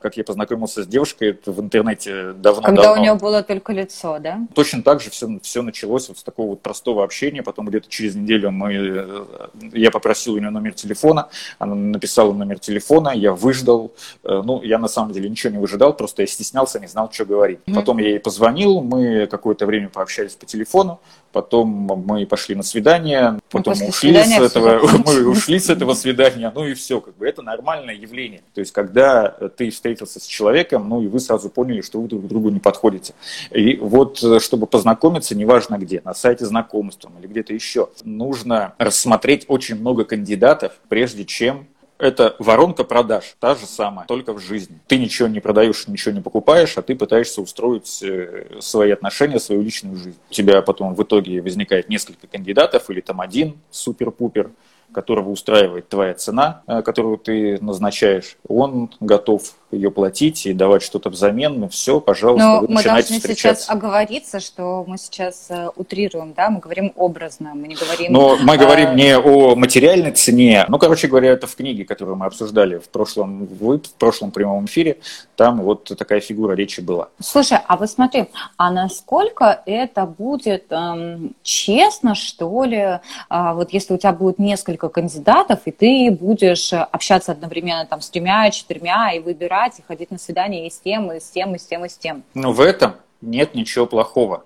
как 0.01 0.17
я 0.17 0.25
познакомился 0.25 0.83
с 0.83 0.87
девушкой 0.87 1.39
в 1.45 1.61
интернете 1.61 2.33
давно-давно. 2.33 2.83
Когда 2.83 2.93
у 2.93 2.97
нее 2.97 3.15
было 3.15 3.43
только 3.43 3.73
лицо, 3.73 4.19
да? 4.19 4.41
Точно 4.55 4.83
так 4.83 5.01
же 5.01 5.11
все, 5.11 5.39
все 5.43 5.63
началось 5.63 6.09
вот 6.09 6.19
с 6.19 6.23
такого 6.23 6.51
вот 6.51 6.63
простого 6.63 7.03
общения. 7.05 7.43
Потом 7.43 7.67
где-то 7.67 7.89
через 7.89 8.15
неделю 8.15 8.51
мы, 8.51 9.27
я 9.73 9.91
попросил 9.91 10.35
у 10.35 10.39
нее 10.39 10.51
номер 10.51 10.75
телефона, 10.75 11.29
она 11.59 11.75
написала 11.75 12.33
номер 12.33 12.59
телефона, 12.59 13.11
я 13.15 13.33
выждал. 13.33 13.93
Э, 14.23 14.43
ну, 14.45 14.63
я 14.63 14.79
на 14.79 14.89
самом 14.89 15.13
деле 15.13 15.31
ничего 15.31 15.53
не 15.53 15.59
выжидал, 15.59 15.97
просто 16.05 16.21
я 16.21 16.27
стеснялся, 16.27 16.79
не 16.79 16.87
знал, 16.87 17.11
что 17.11 17.25
говорить. 17.25 17.61
Mm-hmm. 17.65 17.75
Потом 17.75 17.97
я 17.97 18.09
ей 18.09 18.21
позвонил, 18.21 18.83
мы 18.83 19.27
какое-то 19.27 19.65
время 19.65 19.89
пообщались 19.89 20.35
по 20.35 20.45
телефону, 20.45 21.01
потом 21.33 21.67
мы 22.07 22.27
пошли 22.27 22.55
на 22.55 22.63
свидание, 22.63 23.31
ну, 23.33 23.41
потом 23.51 23.75
мы 23.81 23.89
ушли 23.89 24.13
с 24.13 24.39
этого, 24.39 24.87
мы 25.07 25.27
ушли 25.27 25.59
с 25.59 25.71
этого 25.71 25.95
свидания, 25.95 26.53
ну 26.55 26.67
и 26.67 26.75
все, 26.75 27.01
как 27.01 27.17
бы 27.17 27.27
это 27.27 27.41
нормальное 27.41 27.95
явление. 27.95 28.43
То 28.53 28.61
есть, 28.61 28.73
когда 28.73 29.29
ты 29.57 29.71
встретился 29.71 30.21
с 30.21 30.27
человеком, 30.27 30.87
ну 30.91 31.01
и 31.01 31.07
вы 31.07 31.21
сразу 31.21 31.49
поняли, 31.49 31.81
что 31.81 32.03
вы 32.03 32.09
друг 32.09 32.27
другу 32.27 32.51
не 32.51 32.61
подходите. 32.61 33.15
И 33.51 33.77
вот, 33.77 34.23
чтобы 34.43 34.67
познакомиться, 34.67 35.35
неважно 35.35 35.79
где, 35.79 36.03
на 36.05 36.13
сайте 36.13 36.45
знакомств 36.45 37.07
или 37.19 37.27
где-то 37.27 37.55
еще, 37.55 37.89
нужно 38.05 38.75
рассмотреть 38.77 39.47
очень 39.49 39.77
много 39.77 40.05
кандидатов, 40.05 40.75
прежде 40.91 41.25
чем 41.25 41.67
это 41.99 42.37
воронка 42.39 42.85
продаж, 42.85 43.37
та 43.39 43.55
же 43.55 43.67
самая, 43.67 44.07
только 44.07 44.33
в 44.33 44.41
жизни. 44.41 44.79
Ты 44.87 44.99
ничего 44.99 45.29
не 45.29 45.41
продаешь, 45.41 45.87
ничего 45.87 46.15
не 46.15 46.21
покупаешь, 46.21 46.77
а 46.77 46.83
ты 46.83 46.97
пытаешься 46.97 47.41
устроить 47.41 48.03
э, 48.03 48.59
свои 48.61 48.91
отношения, 48.91 49.39
свою 49.39 49.63
личную 49.63 49.97
жизнь. 49.97 50.19
У 50.31 50.33
тебя 50.33 50.63
потом 50.63 50.95
в 50.95 51.03
итоге 51.03 51.41
возникает 51.41 51.89
несколько 51.89 52.27
кандидатов 52.27 52.91
или 52.91 53.01
там 53.01 53.21
один 53.21 53.59
супер-пупер, 53.71 54.51
которого 54.93 55.31
устраивает 55.31 55.89
твоя 55.89 56.15
цена, 56.15 56.63
э, 56.67 56.83
которую 56.83 57.19
ты 57.19 57.59
назначаешь, 57.61 58.37
он 58.47 58.91
готов 59.01 59.55
ее 59.75 59.91
платить 59.91 60.47
и 60.47 60.53
давать 60.53 60.83
что-то 60.83 61.11
взамен, 61.11 61.61
ну 61.61 61.69
все, 61.69 62.01
пожалуйста, 62.01 62.47
Но 62.47 62.61
вы 62.61 62.69
мы 62.69 62.83
должны 62.83 63.21
сейчас 63.21 63.69
оговориться, 63.69 64.41
что 64.41 64.85
мы 64.87 64.99
сейчас 64.99 65.47
э, 65.51 65.69
утрируем, 65.77 66.33
да, 66.35 66.51
мы 66.51 66.61
говорим 66.61 66.93
образно, 66.97 67.53
мы 67.55 67.69
не 67.69 67.75
говорим... 67.75 68.13
Но 68.13 68.37
мы 68.37 68.57
говорим 68.57 68.91
а... 68.91 68.95
не 68.95 69.17
о 69.17 69.55
материальной 69.55 70.13
цене, 70.13 70.65
ну, 70.69 70.79
короче 70.79 71.09
говоря, 71.09 71.31
это 71.31 71.47
в 71.47 71.55
книге, 71.57 71.85
которую 71.85 72.17
мы 72.17 72.27
обсуждали 72.27 72.79
в 72.79 72.89
прошлом, 72.89 73.47
в 73.47 73.79
прошлом 73.99 74.31
прямом 74.31 74.67
эфире, 74.67 74.99
там 75.37 75.61
вот 75.61 75.85
такая 75.99 76.21
фигура 76.21 76.55
речи 76.55 76.81
была. 76.81 77.09
Слушай, 77.21 77.59
а 77.67 77.77
вот 77.77 77.91
смотри, 77.91 78.27
а 78.57 78.71
насколько 78.71 79.63
это 79.67 80.07
будет 80.07 80.67
эм, 80.71 81.35
честно, 81.43 82.15
что 82.15 82.65
ли, 82.65 83.01
а, 83.29 83.55
вот 83.55 83.73
если 83.73 83.95
у 83.95 83.99
тебя 83.99 84.13
будет 84.13 84.39
несколько 84.39 84.89
кандидатов, 84.89 85.61
и 85.65 85.71
ты 85.71 86.11
будешь 86.11 86.73
общаться 86.73 87.33
одновременно 87.33 87.87
там 87.87 88.01
с 88.01 88.11
тремя, 88.11 88.51
четырьмя 88.51 89.13
и 89.15 89.21
выбирать 89.21 89.64
брать 89.65 89.79
и 89.79 89.83
ходить 89.83 90.11
на 90.11 90.19
свидание 90.19 90.67
и 90.67 90.71
с 90.71 90.79
тем, 90.79 91.11
и 91.13 91.21
с 91.21 91.31
тем, 91.31 91.55
и 91.55 91.59
с 91.59 91.65
тем, 91.65 91.85
и 91.85 91.89
с 91.89 91.97
тем. 91.97 92.23
Ну, 92.35 92.53
в 92.53 92.61
этом 92.61 92.97
нет 93.21 93.55
ничего 93.55 93.87
плохого. 93.87 94.45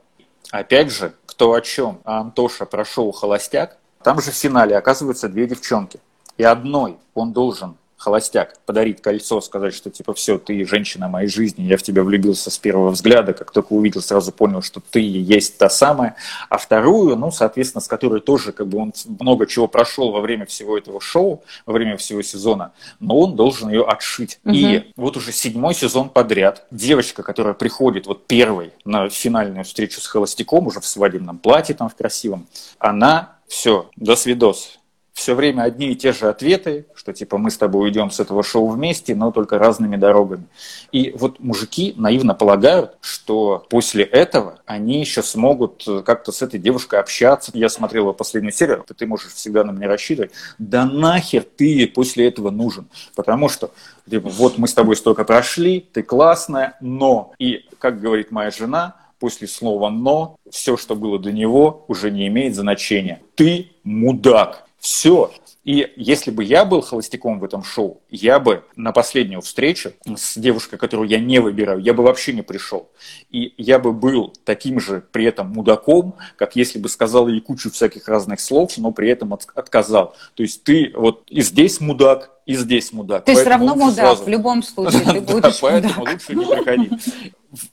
Опять 0.50 0.92
же, 0.92 1.12
кто 1.26 1.52
о 1.52 1.60
чем? 1.60 2.00
А 2.04 2.20
Антоша 2.20 2.66
прошел 2.66 3.10
холостяк, 3.12 3.78
там 4.02 4.20
же 4.20 4.30
в 4.30 4.34
финале 4.34 4.76
оказываются 4.76 5.28
две 5.28 5.46
девчонки. 5.46 5.98
И 6.36 6.44
одной 6.44 6.98
он 7.14 7.32
должен 7.32 7.76
холостяк 7.98 8.58
подарить 8.64 9.02
кольцо, 9.02 9.40
сказать, 9.40 9.74
что 9.74 9.90
типа 9.90 10.14
все, 10.14 10.38
ты 10.38 10.64
женщина 10.64 11.08
моей 11.08 11.28
жизни, 11.28 11.64
я 11.64 11.76
в 11.76 11.82
тебя 11.82 12.04
влюбился 12.04 12.50
с 12.50 12.56
первого 12.56 12.90
взгляда, 12.90 13.34
как 13.34 13.50
только 13.50 13.72
увидел, 13.72 14.00
сразу 14.00 14.30
понял, 14.32 14.62
что 14.62 14.80
ты 14.80 15.00
есть 15.00 15.58
та 15.58 15.68
самая. 15.68 16.14
А 16.48 16.58
вторую, 16.58 17.16
ну, 17.16 17.32
соответственно, 17.32 17.82
с 17.82 17.88
которой 17.88 18.20
тоже 18.20 18.52
как 18.52 18.68
бы 18.68 18.78
он 18.78 18.92
много 19.20 19.46
чего 19.46 19.66
прошел 19.66 20.12
во 20.12 20.20
время 20.20 20.46
всего 20.46 20.78
этого 20.78 21.00
шоу, 21.00 21.42
во 21.66 21.72
время 21.72 21.96
всего 21.96 22.22
сезона, 22.22 22.72
но 23.00 23.18
он 23.18 23.34
должен 23.34 23.68
ее 23.68 23.84
отшить. 23.84 24.38
Угу. 24.44 24.54
И 24.54 24.92
вот 24.96 25.16
уже 25.16 25.32
седьмой 25.32 25.74
сезон 25.74 26.08
подряд 26.08 26.66
девочка, 26.70 27.24
которая 27.24 27.54
приходит 27.54 28.06
вот 28.06 28.26
первой 28.26 28.72
на 28.84 29.08
финальную 29.08 29.64
встречу 29.64 30.00
с 30.00 30.06
холостяком, 30.06 30.68
уже 30.68 30.80
в 30.80 30.86
свадебном 30.86 31.38
платье 31.38 31.74
там 31.74 31.88
в 31.88 31.96
красивом, 31.96 32.46
она 32.78 33.38
все, 33.48 33.90
до 33.96 34.14
свидос 34.14 34.78
все 35.18 35.34
время 35.34 35.62
одни 35.62 35.90
и 35.90 35.96
те 35.96 36.12
же 36.12 36.28
ответы, 36.28 36.86
что 36.94 37.12
типа 37.12 37.38
мы 37.38 37.50
с 37.50 37.58
тобой 37.58 37.88
уйдем 37.88 38.12
с 38.12 38.20
этого 38.20 38.44
шоу 38.44 38.68
вместе, 38.68 39.16
но 39.16 39.32
только 39.32 39.58
разными 39.58 39.96
дорогами. 39.96 40.44
И 40.92 41.12
вот 41.18 41.40
мужики 41.40 41.92
наивно 41.96 42.34
полагают, 42.34 42.96
что 43.00 43.66
после 43.68 44.04
этого 44.04 44.60
они 44.64 45.00
еще 45.00 45.24
смогут 45.24 45.84
как-то 46.06 46.30
с 46.30 46.40
этой 46.40 46.60
девушкой 46.60 47.00
общаться. 47.00 47.50
Я 47.52 47.68
смотрел 47.68 48.04
его 48.04 48.12
последнюю 48.12 48.52
серию, 48.52 48.84
ты 48.96 49.06
можешь 49.06 49.32
всегда 49.32 49.64
на 49.64 49.72
меня 49.72 49.88
рассчитывать. 49.88 50.30
Да 50.58 50.86
нахер 50.86 51.42
ты 51.42 51.88
после 51.88 52.28
этого 52.28 52.50
нужен? 52.50 52.86
Потому 53.16 53.48
что 53.48 53.72
типа, 54.08 54.28
вот 54.28 54.56
мы 54.56 54.68
с 54.68 54.74
тобой 54.74 54.94
столько 54.94 55.24
прошли, 55.24 55.80
ты 55.92 56.04
классная, 56.04 56.76
но, 56.80 57.32
и 57.40 57.66
как 57.80 58.00
говорит 58.00 58.30
моя 58.30 58.52
жена, 58.52 58.94
после 59.18 59.48
слова 59.48 59.90
«но» 59.90 60.36
все, 60.48 60.76
что 60.76 60.94
было 60.94 61.18
до 61.18 61.32
него, 61.32 61.84
уже 61.88 62.12
не 62.12 62.28
имеет 62.28 62.54
значения. 62.54 63.20
Ты 63.34 63.72
мудак. 63.82 64.67
Все. 64.78 65.30
И 65.64 65.92
если 65.96 66.30
бы 66.30 66.44
я 66.44 66.64
был 66.64 66.80
холостяком 66.80 67.40
в 67.40 67.44
этом 67.44 67.62
шоу, 67.62 68.00
я 68.08 68.38
бы 68.38 68.64
на 68.74 68.92
последнюю 68.92 69.42
встречу 69.42 69.92
с 70.16 70.38
девушкой, 70.38 70.78
которую 70.78 71.08
я 71.10 71.18
не 71.18 71.40
выбираю, 71.40 71.80
я 71.80 71.92
бы 71.92 72.02
вообще 72.02 72.32
не 72.32 72.40
пришел. 72.40 72.88
И 73.30 73.52
я 73.58 73.78
бы 73.78 73.92
был 73.92 74.32
таким 74.44 74.80
же 74.80 75.04
при 75.12 75.26
этом 75.26 75.48
мудаком, 75.48 76.14
как 76.36 76.56
если 76.56 76.78
бы 76.78 76.88
сказал 76.88 77.28
ей 77.28 77.40
кучу 77.40 77.70
всяких 77.70 78.08
разных 78.08 78.40
слов, 78.40 78.78
но 78.78 78.92
при 78.92 79.10
этом 79.10 79.34
отказал. 79.34 80.16
То 80.34 80.42
есть 80.42 80.64
ты 80.64 80.90
вот 80.94 81.24
и 81.28 81.42
здесь 81.42 81.80
мудак, 81.80 82.30
и 82.46 82.54
здесь 82.56 82.92
мудак. 82.94 83.26
Ты 83.26 83.34
все 83.34 83.44
равно 83.44 83.74
мудак, 83.74 83.94
сразу... 83.94 84.24
в 84.24 84.28
любом 84.28 84.62
случае 84.62 85.04
ты 85.04 85.20
будешь 85.20 85.60
Поэтому 85.60 86.00
лучше 86.00 86.34
не 86.34 86.46
приходить 86.46 86.92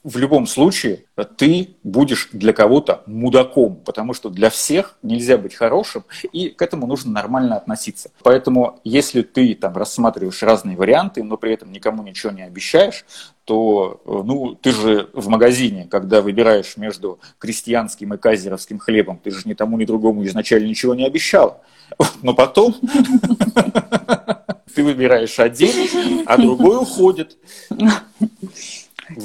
в 0.04 0.16
любом 0.16 0.46
случае 0.46 1.04
ты 1.36 1.76
будешь 1.82 2.30
для 2.32 2.52
кого-то 2.52 3.02
мудаком, 3.06 3.76
потому 3.76 4.14
что 4.14 4.30
для 4.30 4.48
всех 4.48 4.96
нельзя 5.02 5.36
быть 5.36 5.54
хорошим, 5.54 6.04
и 6.32 6.48
к 6.48 6.62
этому 6.62 6.86
нужно 6.86 7.12
нормально 7.12 7.56
относиться. 7.56 8.10
Поэтому 8.22 8.80
если 8.84 9.22
ты 9.22 9.54
там 9.54 9.76
рассматриваешь 9.76 10.42
разные 10.42 10.76
варианты, 10.76 11.22
но 11.22 11.36
при 11.36 11.52
этом 11.52 11.72
никому 11.72 12.02
ничего 12.02 12.32
не 12.32 12.42
обещаешь, 12.42 13.04
то 13.44 14.00
ну, 14.04 14.54
ты 14.54 14.72
же 14.72 15.08
в 15.12 15.28
магазине, 15.28 15.86
когда 15.88 16.20
выбираешь 16.20 16.76
между 16.76 17.20
крестьянским 17.38 18.14
и 18.14 18.16
казеровским 18.16 18.78
хлебом, 18.78 19.20
ты 19.22 19.30
же 19.30 19.42
ни 19.44 19.54
тому, 19.54 19.78
ни 19.78 19.84
другому 19.84 20.24
изначально 20.24 20.66
ничего 20.66 20.94
не 20.94 21.06
обещал. 21.06 21.62
Но 22.22 22.34
потом 22.34 22.74
ты 24.74 24.82
выбираешь 24.82 25.38
один, 25.38 26.24
а 26.26 26.36
другой 26.38 26.78
уходит 26.78 27.36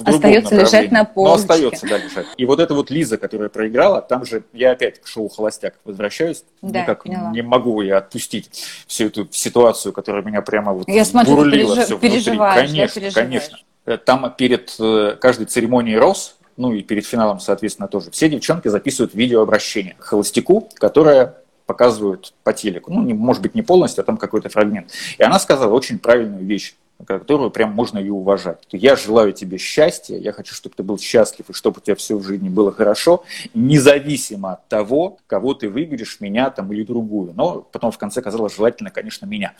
остается 0.05 0.55
лежать 0.55 0.91
на 0.91 1.05
полочке. 1.05 1.47
Но 1.47 1.53
остается, 1.53 1.87
да, 1.87 1.97
лежать. 1.97 2.25
И 2.37 2.45
вот 2.45 2.59
эта 2.59 2.73
вот 2.73 2.89
Лиза, 2.89 3.17
которая 3.17 3.49
проиграла, 3.49 4.01
там 4.01 4.25
же 4.25 4.43
я 4.53 4.71
опять 4.71 5.01
к 5.01 5.07
шоу 5.07 5.29
«Холостяк» 5.29 5.75
возвращаюсь. 5.85 6.43
Да, 6.61 6.81
Никак 6.81 7.03
поняла. 7.03 7.31
не 7.31 7.41
могу 7.41 7.81
я 7.81 7.97
отпустить 7.97 8.49
всю 8.87 9.07
эту 9.07 9.27
ситуацию, 9.31 9.93
которая 9.93 10.23
меня 10.23 10.41
прямо 10.41 10.73
вот 10.73 10.87
я 10.87 11.05
смотрю, 11.05 11.35
бурлила 11.35 11.75
переж... 11.75 11.85
все 11.85 11.97
переживаешь, 11.97 12.69
Конечно, 12.69 13.01
переживаешь. 13.01 13.13
конечно. 13.13 13.57
Э, 13.85 13.97
там 13.97 14.33
перед 14.37 14.75
э, 14.79 15.17
каждой 15.19 15.45
церемонией 15.45 15.97
«Рос», 15.97 16.37
ну 16.57 16.73
и 16.73 16.83
перед 16.83 17.05
финалом, 17.05 17.39
соответственно, 17.39 17.87
тоже, 17.87 18.11
все 18.11 18.29
девчонки 18.29 18.67
записывают 18.67 19.13
видеообращение 19.13 19.95
к 19.97 20.03
холостяку, 20.03 20.69
которое 20.75 21.35
показывают 21.65 22.33
по 22.43 22.53
телеку. 22.53 22.91
Ну, 22.91 23.01
не, 23.01 23.13
может 23.13 23.41
быть, 23.41 23.55
не 23.55 23.61
полностью, 23.61 24.01
а 24.01 24.05
там 24.05 24.17
какой-то 24.17 24.49
фрагмент. 24.49 24.91
И 25.17 25.23
она 25.23 25.39
сказала 25.39 25.73
очень 25.73 25.99
правильную 25.99 26.45
вещь 26.45 26.75
которую 27.05 27.51
прям 27.51 27.71
можно 27.71 27.99
и 27.99 28.09
уважать. 28.09 28.59
Я 28.71 28.95
желаю 28.95 29.33
тебе 29.33 29.57
счастья, 29.57 30.17
я 30.17 30.31
хочу, 30.31 30.53
чтобы 30.53 30.75
ты 30.75 30.83
был 30.83 30.99
счастлив, 30.99 31.49
и 31.49 31.53
чтобы 31.53 31.77
у 31.77 31.81
тебя 31.81 31.95
все 31.95 32.17
в 32.17 32.23
жизни 32.23 32.49
было 32.49 32.71
хорошо, 32.71 33.23
независимо 33.53 34.53
от 34.53 34.67
того, 34.67 35.17
кого 35.27 35.53
ты 35.53 35.69
выберешь, 35.69 36.19
меня 36.19 36.49
там 36.49 36.71
или 36.71 36.83
другую. 36.83 37.33
Но 37.35 37.61
потом 37.61 37.91
в 37.91 37.97
конце 37.97 38.21
казалось 38.21 38.55
желательно, 38.55 38.89
конечно, 38.89 39.25
меня. 39.25 39.53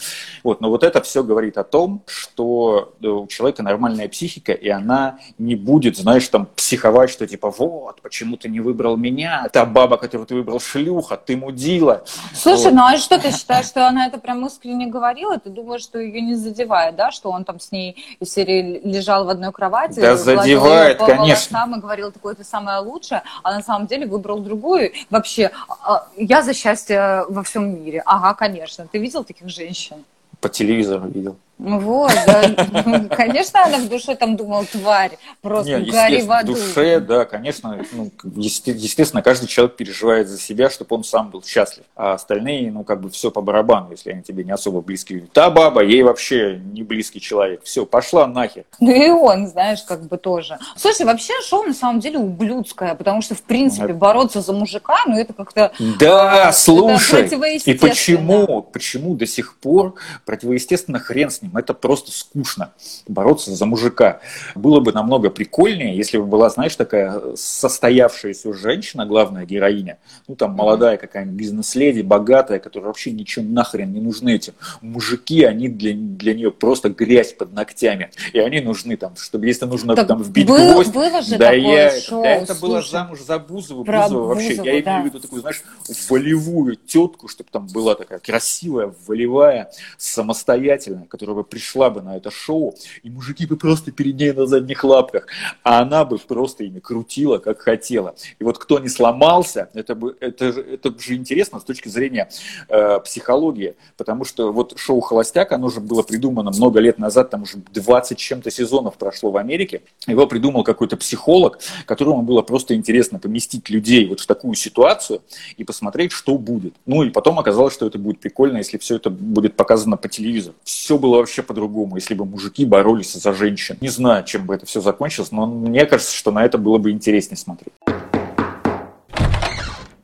Вот, 0.44 0.62
но 0.62 0.70
вот 0.70 0.84
это 0.84 1.02
все 1.02 1.24
говорит 1.24 1.58
о 1.58 1.64
том, 1.64 2.04
что 2.06 2.94
у 3.02 3.28
человека 3.28 3.64
нормальная 3.64 4.08
психика, 4.08 4.52
и 4.52 4.70
она 4.70 5.20
не 5.38 5.56
будет, 5.56 5.98
знаешь, 5.98 6.28
там 6.28 6.48
психовать, 6.56 7.10
что 7.10 7.28
типа, 7.28 7.52
вот, 7.52 8.02
почему 8.02 8.38
ты 8.38 8.50
не 8.50 8.60
выбрал 8.60 8.98
меня, 8.98 9.48
та 9.52 9.66
баба, 9.66 9.98
которую 9.98 10.28
ты 10.28 10.36
выбрал, 10.36 10.60
шлюха, 10.60 11.18
ты 11.18 11.38
мудила. 11.38 12.04
Слушай, 12.34 12.66
вот. 12.66 12.74
ну 12.74 12.84
а 12.84 12.98
что 12.98 13.20
ты 13.20 13.32
считаешь, 13.32 13.66
что 13.66 13.88
она 13.88 14.08
это 14.08 14.18
прям 14.18 14.46
искренне 14.46 14.88
говорила? 14.88 15.38
Ты 15.38 15.50
думаешь, 15.50 15.82
что 15.82 16.00
ее 16.00 16.22
не 16.22 16.36
задевает, 16.36 16.96
да, 16.96 17.12
что 17.12 17.31
он 17.32 17.44
там 17.44 17.60
с 17.60 17.72
ней 17.72 17.96
из 18.20 18.34
серии 18.34 18.82
лежал 18.84 19.26
в 19.26 19.30
одной 19.30 19.52
кровати, 19.52 20.00
да 20.00 20.16
задевает, 20.16 20.98
по 20.98 21.06
конечно. 21.06 21.60
волосам 21.60 21.76
и 21.76 21.82
говорил, 21.82 22.12
такое 22.12 22.36
ты 22.36 22.44
самое 22.44 22.80
лучшее, 22.80 23.24
а 23.44 23.54
на 23.54 23.62
самом 23.62 23.88
деле 23.88 24.06
выбрал 24.06 24.40
другую. 24.40 24.92
Вообще, 25.10 25.52
а, 25.84 26.08
я 26.18 26.42
за 26.42 26.54
счастье 26.54 27.26
во 27.30 27.44
всем 27.44 27.84
мире. 27.84 28.02
Ага, 28.06 28.34
конечно. 28.34 28.88
Ты 28.92 29.00
видел 29.00 29.24
таких 29.24 29.50
женщин? 29.50 30.04
По 30.40 30.50
телевизору 30.50 31.08
видел. 31.08 31.38
Ну 31.64 31.80
вот, 31.80 32.12
да. 32.26 33.08
Конечно, 33.16 33.64
она 33.64 33.78
в 33.78 33.88
душе 33.88 34.16
там 34.16 34.36
думала, 34.36 34.66
тварь, 34.66 35.20
просто 35.42 35.78
Нет, 35.78 35.92
гори 35.92 36.24
в 36.24 36.32
аду. 36.32 36.54
В 36.54 36.56
душе, 36.56 37.00
да, 37.00 37.26
конечно, 37.26 37.80
ну, 37.92 38.10
естественно, 38.36 39.22
каждый 39.22 39.46
человек 39.46 39.76
переживает 39.76 40.28
за 40.28 40.40
себя, 40.40 40.72
чтобы 40.72 40.96
он 40.96 41.04
сам 41.04 41.30
был 41.30 41.44
счастлив. 41.44 41.86
А 41.96 42.14
остальные, 42.14 42.72
ну, 42.72 42.84
как 42.84 43.02
бы 43.02 43.12
все 43.12 43.30
по 43.30 43.42
барабану, 43.42 43.92
если 43.92 44.12
они 44.12 44.24
тебе 44.24 44.44
не 44.44 44.52
особо 44.52 44.82
близкие. 44.82 45.28
Та 45.34 45.52
баба, 45.52 45.84
ей 45.84 46.02
вообще 46.02 46.60
не 46.74 46.82
близкий 46.82 47.22
человек. 47.22 47.62
Все, 47.64 47.86
пошла 47.86 48.26
нахер. 48.26 48.64
Ну 48.80 48.92
и 48.92 49.10
он, 49.10 49.48
знаешь, 49.48 49.84
как 49.84 50.08
бы 50.08 50.18
тоже. 50.18 50.58
Слушай, 50.76 51.06
вообще 51.06 51.34
шоу 51.48 51.64
на 51.64 51.74
самом 51.74 52.00
деле 52.00 52.18
ублюдское, 52.18 52.96
потому 52.96 53.22
что, 53.22 53.36
в 53.36 53.44
принципе, 53.44 53.94
бороться 53.94 54.42
за 54.42 54.52
мужика, 54.52 54.98
ну, 55.06 55.18
это 55.18 55.34
как-то... 55.34 55.72
Да, 56.00 56.48
а, 56.48 56.52
слушай, 56.52 57.30
и 57.66 57.74
почему, 57.76 58.64
почему 58.64 59.14
до 59.14 59.28
сих 59.28 59.56
пор 59.58 59.94
противоестественно 60.26 61.00
хрен 61.00 61.30
с 61.30 61.44
ним? 61.44 61.51
Этим. 61.52 61.58
Это 61.58 61.74
просто 61.74 62.12
скучно 62.12 62.74
бороться 63.08 63.52
за 63.52 63.66
мужика. 63.66 64.20
Было 64.56 64.80
бы 64.80 64.92
намного 64.92 65.30
прикольнее, 65.30 65.96
если 65.96 66.18
бы 66.18 66.26
была, 66.26 66.50
знаешь, 66.50 66.76
такая 66.76 67.36
состоявшаяся 67.36 68.54
женщина, 68.54 69.06
главная 69.06 69.46
героиня, 69.46 69.98
ну 70.28 70.36
там 70.36 70.52
молодая 70.52 70.98
какая-нибудь 70.98 71.38
бизнес-леди, 71.38 72.02
богатая, 72.02 72.60
которая 72.60 72.88
вообще 72.88 73.12
ничего 73.12 73.46
нахрен 73.46 73.92
не 73.92 74.02
нужны 74.02 74.36
этим. 74.36 74.54
Мужики, 74.82 75.44
они 75.44 75.68
для, 75.68 75.94
для 75.94 76.34
нее 76.34 76.52
просто 76.52 76.90
грязь 76.90 77.34
под 77.34 77.54
ногтями. 77.54 78.12
И 78.34 78.40
они 78.40 78.62
нужны 78.62 78.98
там, 78.98 79.16
чтобы 79.16 79.48
если 79.48 79.66
нужно 79.66 79.96
так 79.96 80.08
там 80.08 80.22
вбить 80.22 80.48
был, 80.48 80.74
гвоздь. 80.74 80.92
Было 80.92 81.22
же 81.22 81.38
да, 81.38 81.52
такое 81.52 81.62
я, 81.62 82.02
шоу, 82.02 82.24
да, 82.24 82.30
это 82.30 82.56
было 82.56 82.82
замуж 82.82 83.20
за 83.22 83.40
Бузову. 83.40 83.84
Про 83.84 84.04
Бузову 84.04 84.28
вообще. 84.28 84.50
Бузову, 84.50 84.68
я 84.68 84.82
да. 84.82 84.92
имею 84.92 85.04
в 85.04 85.06
виду 85.06 85.20
такую, 85.20 85.42
знаешь, 85.42 85.64
волевую 86.10 86.76
тетку, 86.76 87.28
чтобы 87.28 87.50
там 87.52 87.68
была 87.68 87.96
такая 87.96 88.20
красивая, 88.20 88.94
волевая, 89.08 89.72
самостоятельная, 89.98 91.06
которая 91.06 91.36
бы 91.42 91.48
пришла 91.48 91.90
бы 91.90 92.02
на 92.02 92.18
это 92.18 92.32
шоу, 92.32 92.76
и 93.04 93.10
мужики 93.10 93.46
бы 93.46 93.58
просто 93.58 93.92
перед 93.92 94.16
ней 94.16 94.32
на 94.32 94.46
задних 94.46 94.84
лапках, 94.84 95.28
а 95.64 95.82
она 95.82 96.06
бы 96.06 96.18
просто 96.18 96.64
ими 96.64 96.80
крутила, 96.80 97.40
как 97.40 97.60
хотела. 97.60 98.16
И 98.40 98.44
вот 98.44 98.58
кто 98.58 98.80
не 98.80 98.90
сломался, 98.90 99.70
это, 99.74 99.96
бы, 99.96 100.16
это, 100.20 100.46
это 100.46 100.98
же 101.00 101.16
интересно 101.16 101.60
с 101.60 101.64
точки 101.64 101.90
зрения 101.90 102.30
э, 102.70 103.00
психологии, 103.00 103.76
потому 103.98 104.26
что 104.26 104.52
вот 104.52 104.78
шоу 104.78 105.02
«Холостяк», 105.02 105.52
оно 105.52 105.70
же 105.70 105.80
было 105.80 106.04
придумано 106.04 106.52
много 106.52 106.80
лет 106.80 107.00
назад, 107.00 107.30
там 107.30 107.44
уже 107.44 107.58
20 107.58 108.18
чем-то 108.18 108.52
сезонов 108.52 108.98
прошло 108.98 109.32
в 109.32 109.38
Америке, 109.38 109.82
его 110.08 110.28
придумал 110.28 110.64
какой-то 110.64 110.98
психолог, 110.98 111.60
которому 111.86 112.22
было 112.22 112.42
просто 112.42 112.76
интересно 112.76 113.20
поместить 113.20 113.70
людей 113.70 114.08
вот 114.08 114.20
в 114.20 114.28
такую 114.28 114.56
ситуацию 114.56 115.22
и 115.58 115.64
посмотреть, 115.64 116.12
что 116.12 116.38
будет. 116.38 116.76
Ну 116.86 117.04
и 117.04 117.10
потом 117.10 117.40
оказалось, 117.40 117.74
что 117.74 117.88
это 117.88 117.98
будет 117.98 118.20
прикольно, 118.20 118.58
если 118.58 118.78
все 118.78 118.98
это 118.98 119.10
будет 119.10 119.56
показано 119.56 119.98
по 119.98 120.08
телевизору. 120.08 120.56
Все 120.64 120.98
было 120.98 121.18
вообще 121.18 121.31
вообще 121.32 121.44
по-другому, 121.44 121.96
если 121.96 122.14
бы 122.14 122.26
мужики 122.26 122.66
боролись 122.66 123.14
за 123.14 123.34
женщин. 123.34 123.78
Не 123.80 123.88
знаю, 123.88 124.26
чем 124.26 124.46
бы 124.46 124.54
это 124.54 124.66
все 124.66 124.82
закончилось, 124.82 125.32
но 125.32 125.46
мне 125.46 125.86
кажется, 125.86 126.14
что 126.14 126.32
на 126.32 126.44
это 126.44 126.58
было 126.58 126.78
бы 126.78 126.92
интереснее 126.92 127.38
смотреть. 127.38 127.74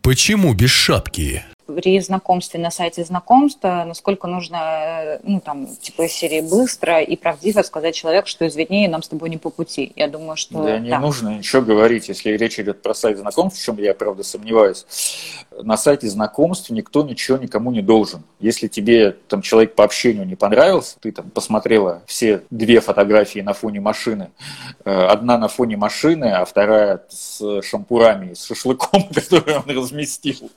Почему 0.02 0.54
без 0.54 0.70
шапки? 0.70 1.44
При 1.68 2.00
знакомстве 2.00 2.60
на 2.60 2.72
сайте 2.72 3.04
знакомства, 3.04 3.84
насколько 3.86 4.28
нужно, 4.28 4.58
э, 4.58 5.20
ну, 5.24 5.40
там, 5.40 5.68
типа 5.68 6.08
серии 6.08 6.42
быстро 6.42 7.02
и 7.02 7.16
правдиво 7.16 7.62
сказать 7.62 7.96
человеку, 7.96 8.28
что 8.28 8.48
извини, 8.48 8.88
нам 8.88 9.04
с 9.04 9.08
тобой 9.08 9.30
не 9.30 9.38
по 9.38 9.50
пути. 9.50 9.92
Я 9.96 10.08
думаю, 10.08 10.38
что... 10.38 10.64
Да, 10.64 10.80
не 10.80 10.98
нужно 10.98 11.38
ничего 11.38 11.62
говорить, 11.62 12.08
если 12.08 12.32
речь 12.32 12.60
идет 12.60 12.82
про 12.82 12.94
сайт 12.94 13.18
знакомств, 13.18 13.62
в 13.62 13.64
чем 13.64 13.78
я, 13.78 13.94
правда, 13.94 14.24
сомневаюсь. 14.24 14.86
На 15.62 15.78
сайте 15.78 16.08
знакомств 16.08 16.70
никто 16.70 17.04
ничего 17.04 17.38
никому 17.38 17.72
не 17.72 17.82
должен. 17.82 18.24
Если 18.40 18.68
тебе 18.68 19.12
там 19.12 19.42
человек 19.42 19.76
по 19.76 19.84
общению 19.84 20.26
не 20.26 20.36
понравился, 20.36 20.98
ты 21.00 21.12
там 21.12 21.30
посмотрела 21.30 22.02
все 22.06 22.44
две 22.50 22.80
фотографии 22.80 23.40
на 23.40 23.54
фоне 23.54 23.82
машины, 23.82 24.32
э, 24.86 24.92
одна 24.92 25.38
на 25.38 25.48
фоне 25.48 25.78
машины, 25.78 26.26
а 26.26 26.46
вторая 26.46 27.02
с 27.10 27.62
шампурами, 27.62 28.34
с 28.34 28.46
шашлыком, 28.46 29.04
который 29.14 29.58
он 29.58 29.64
разместил. 29.68 30.50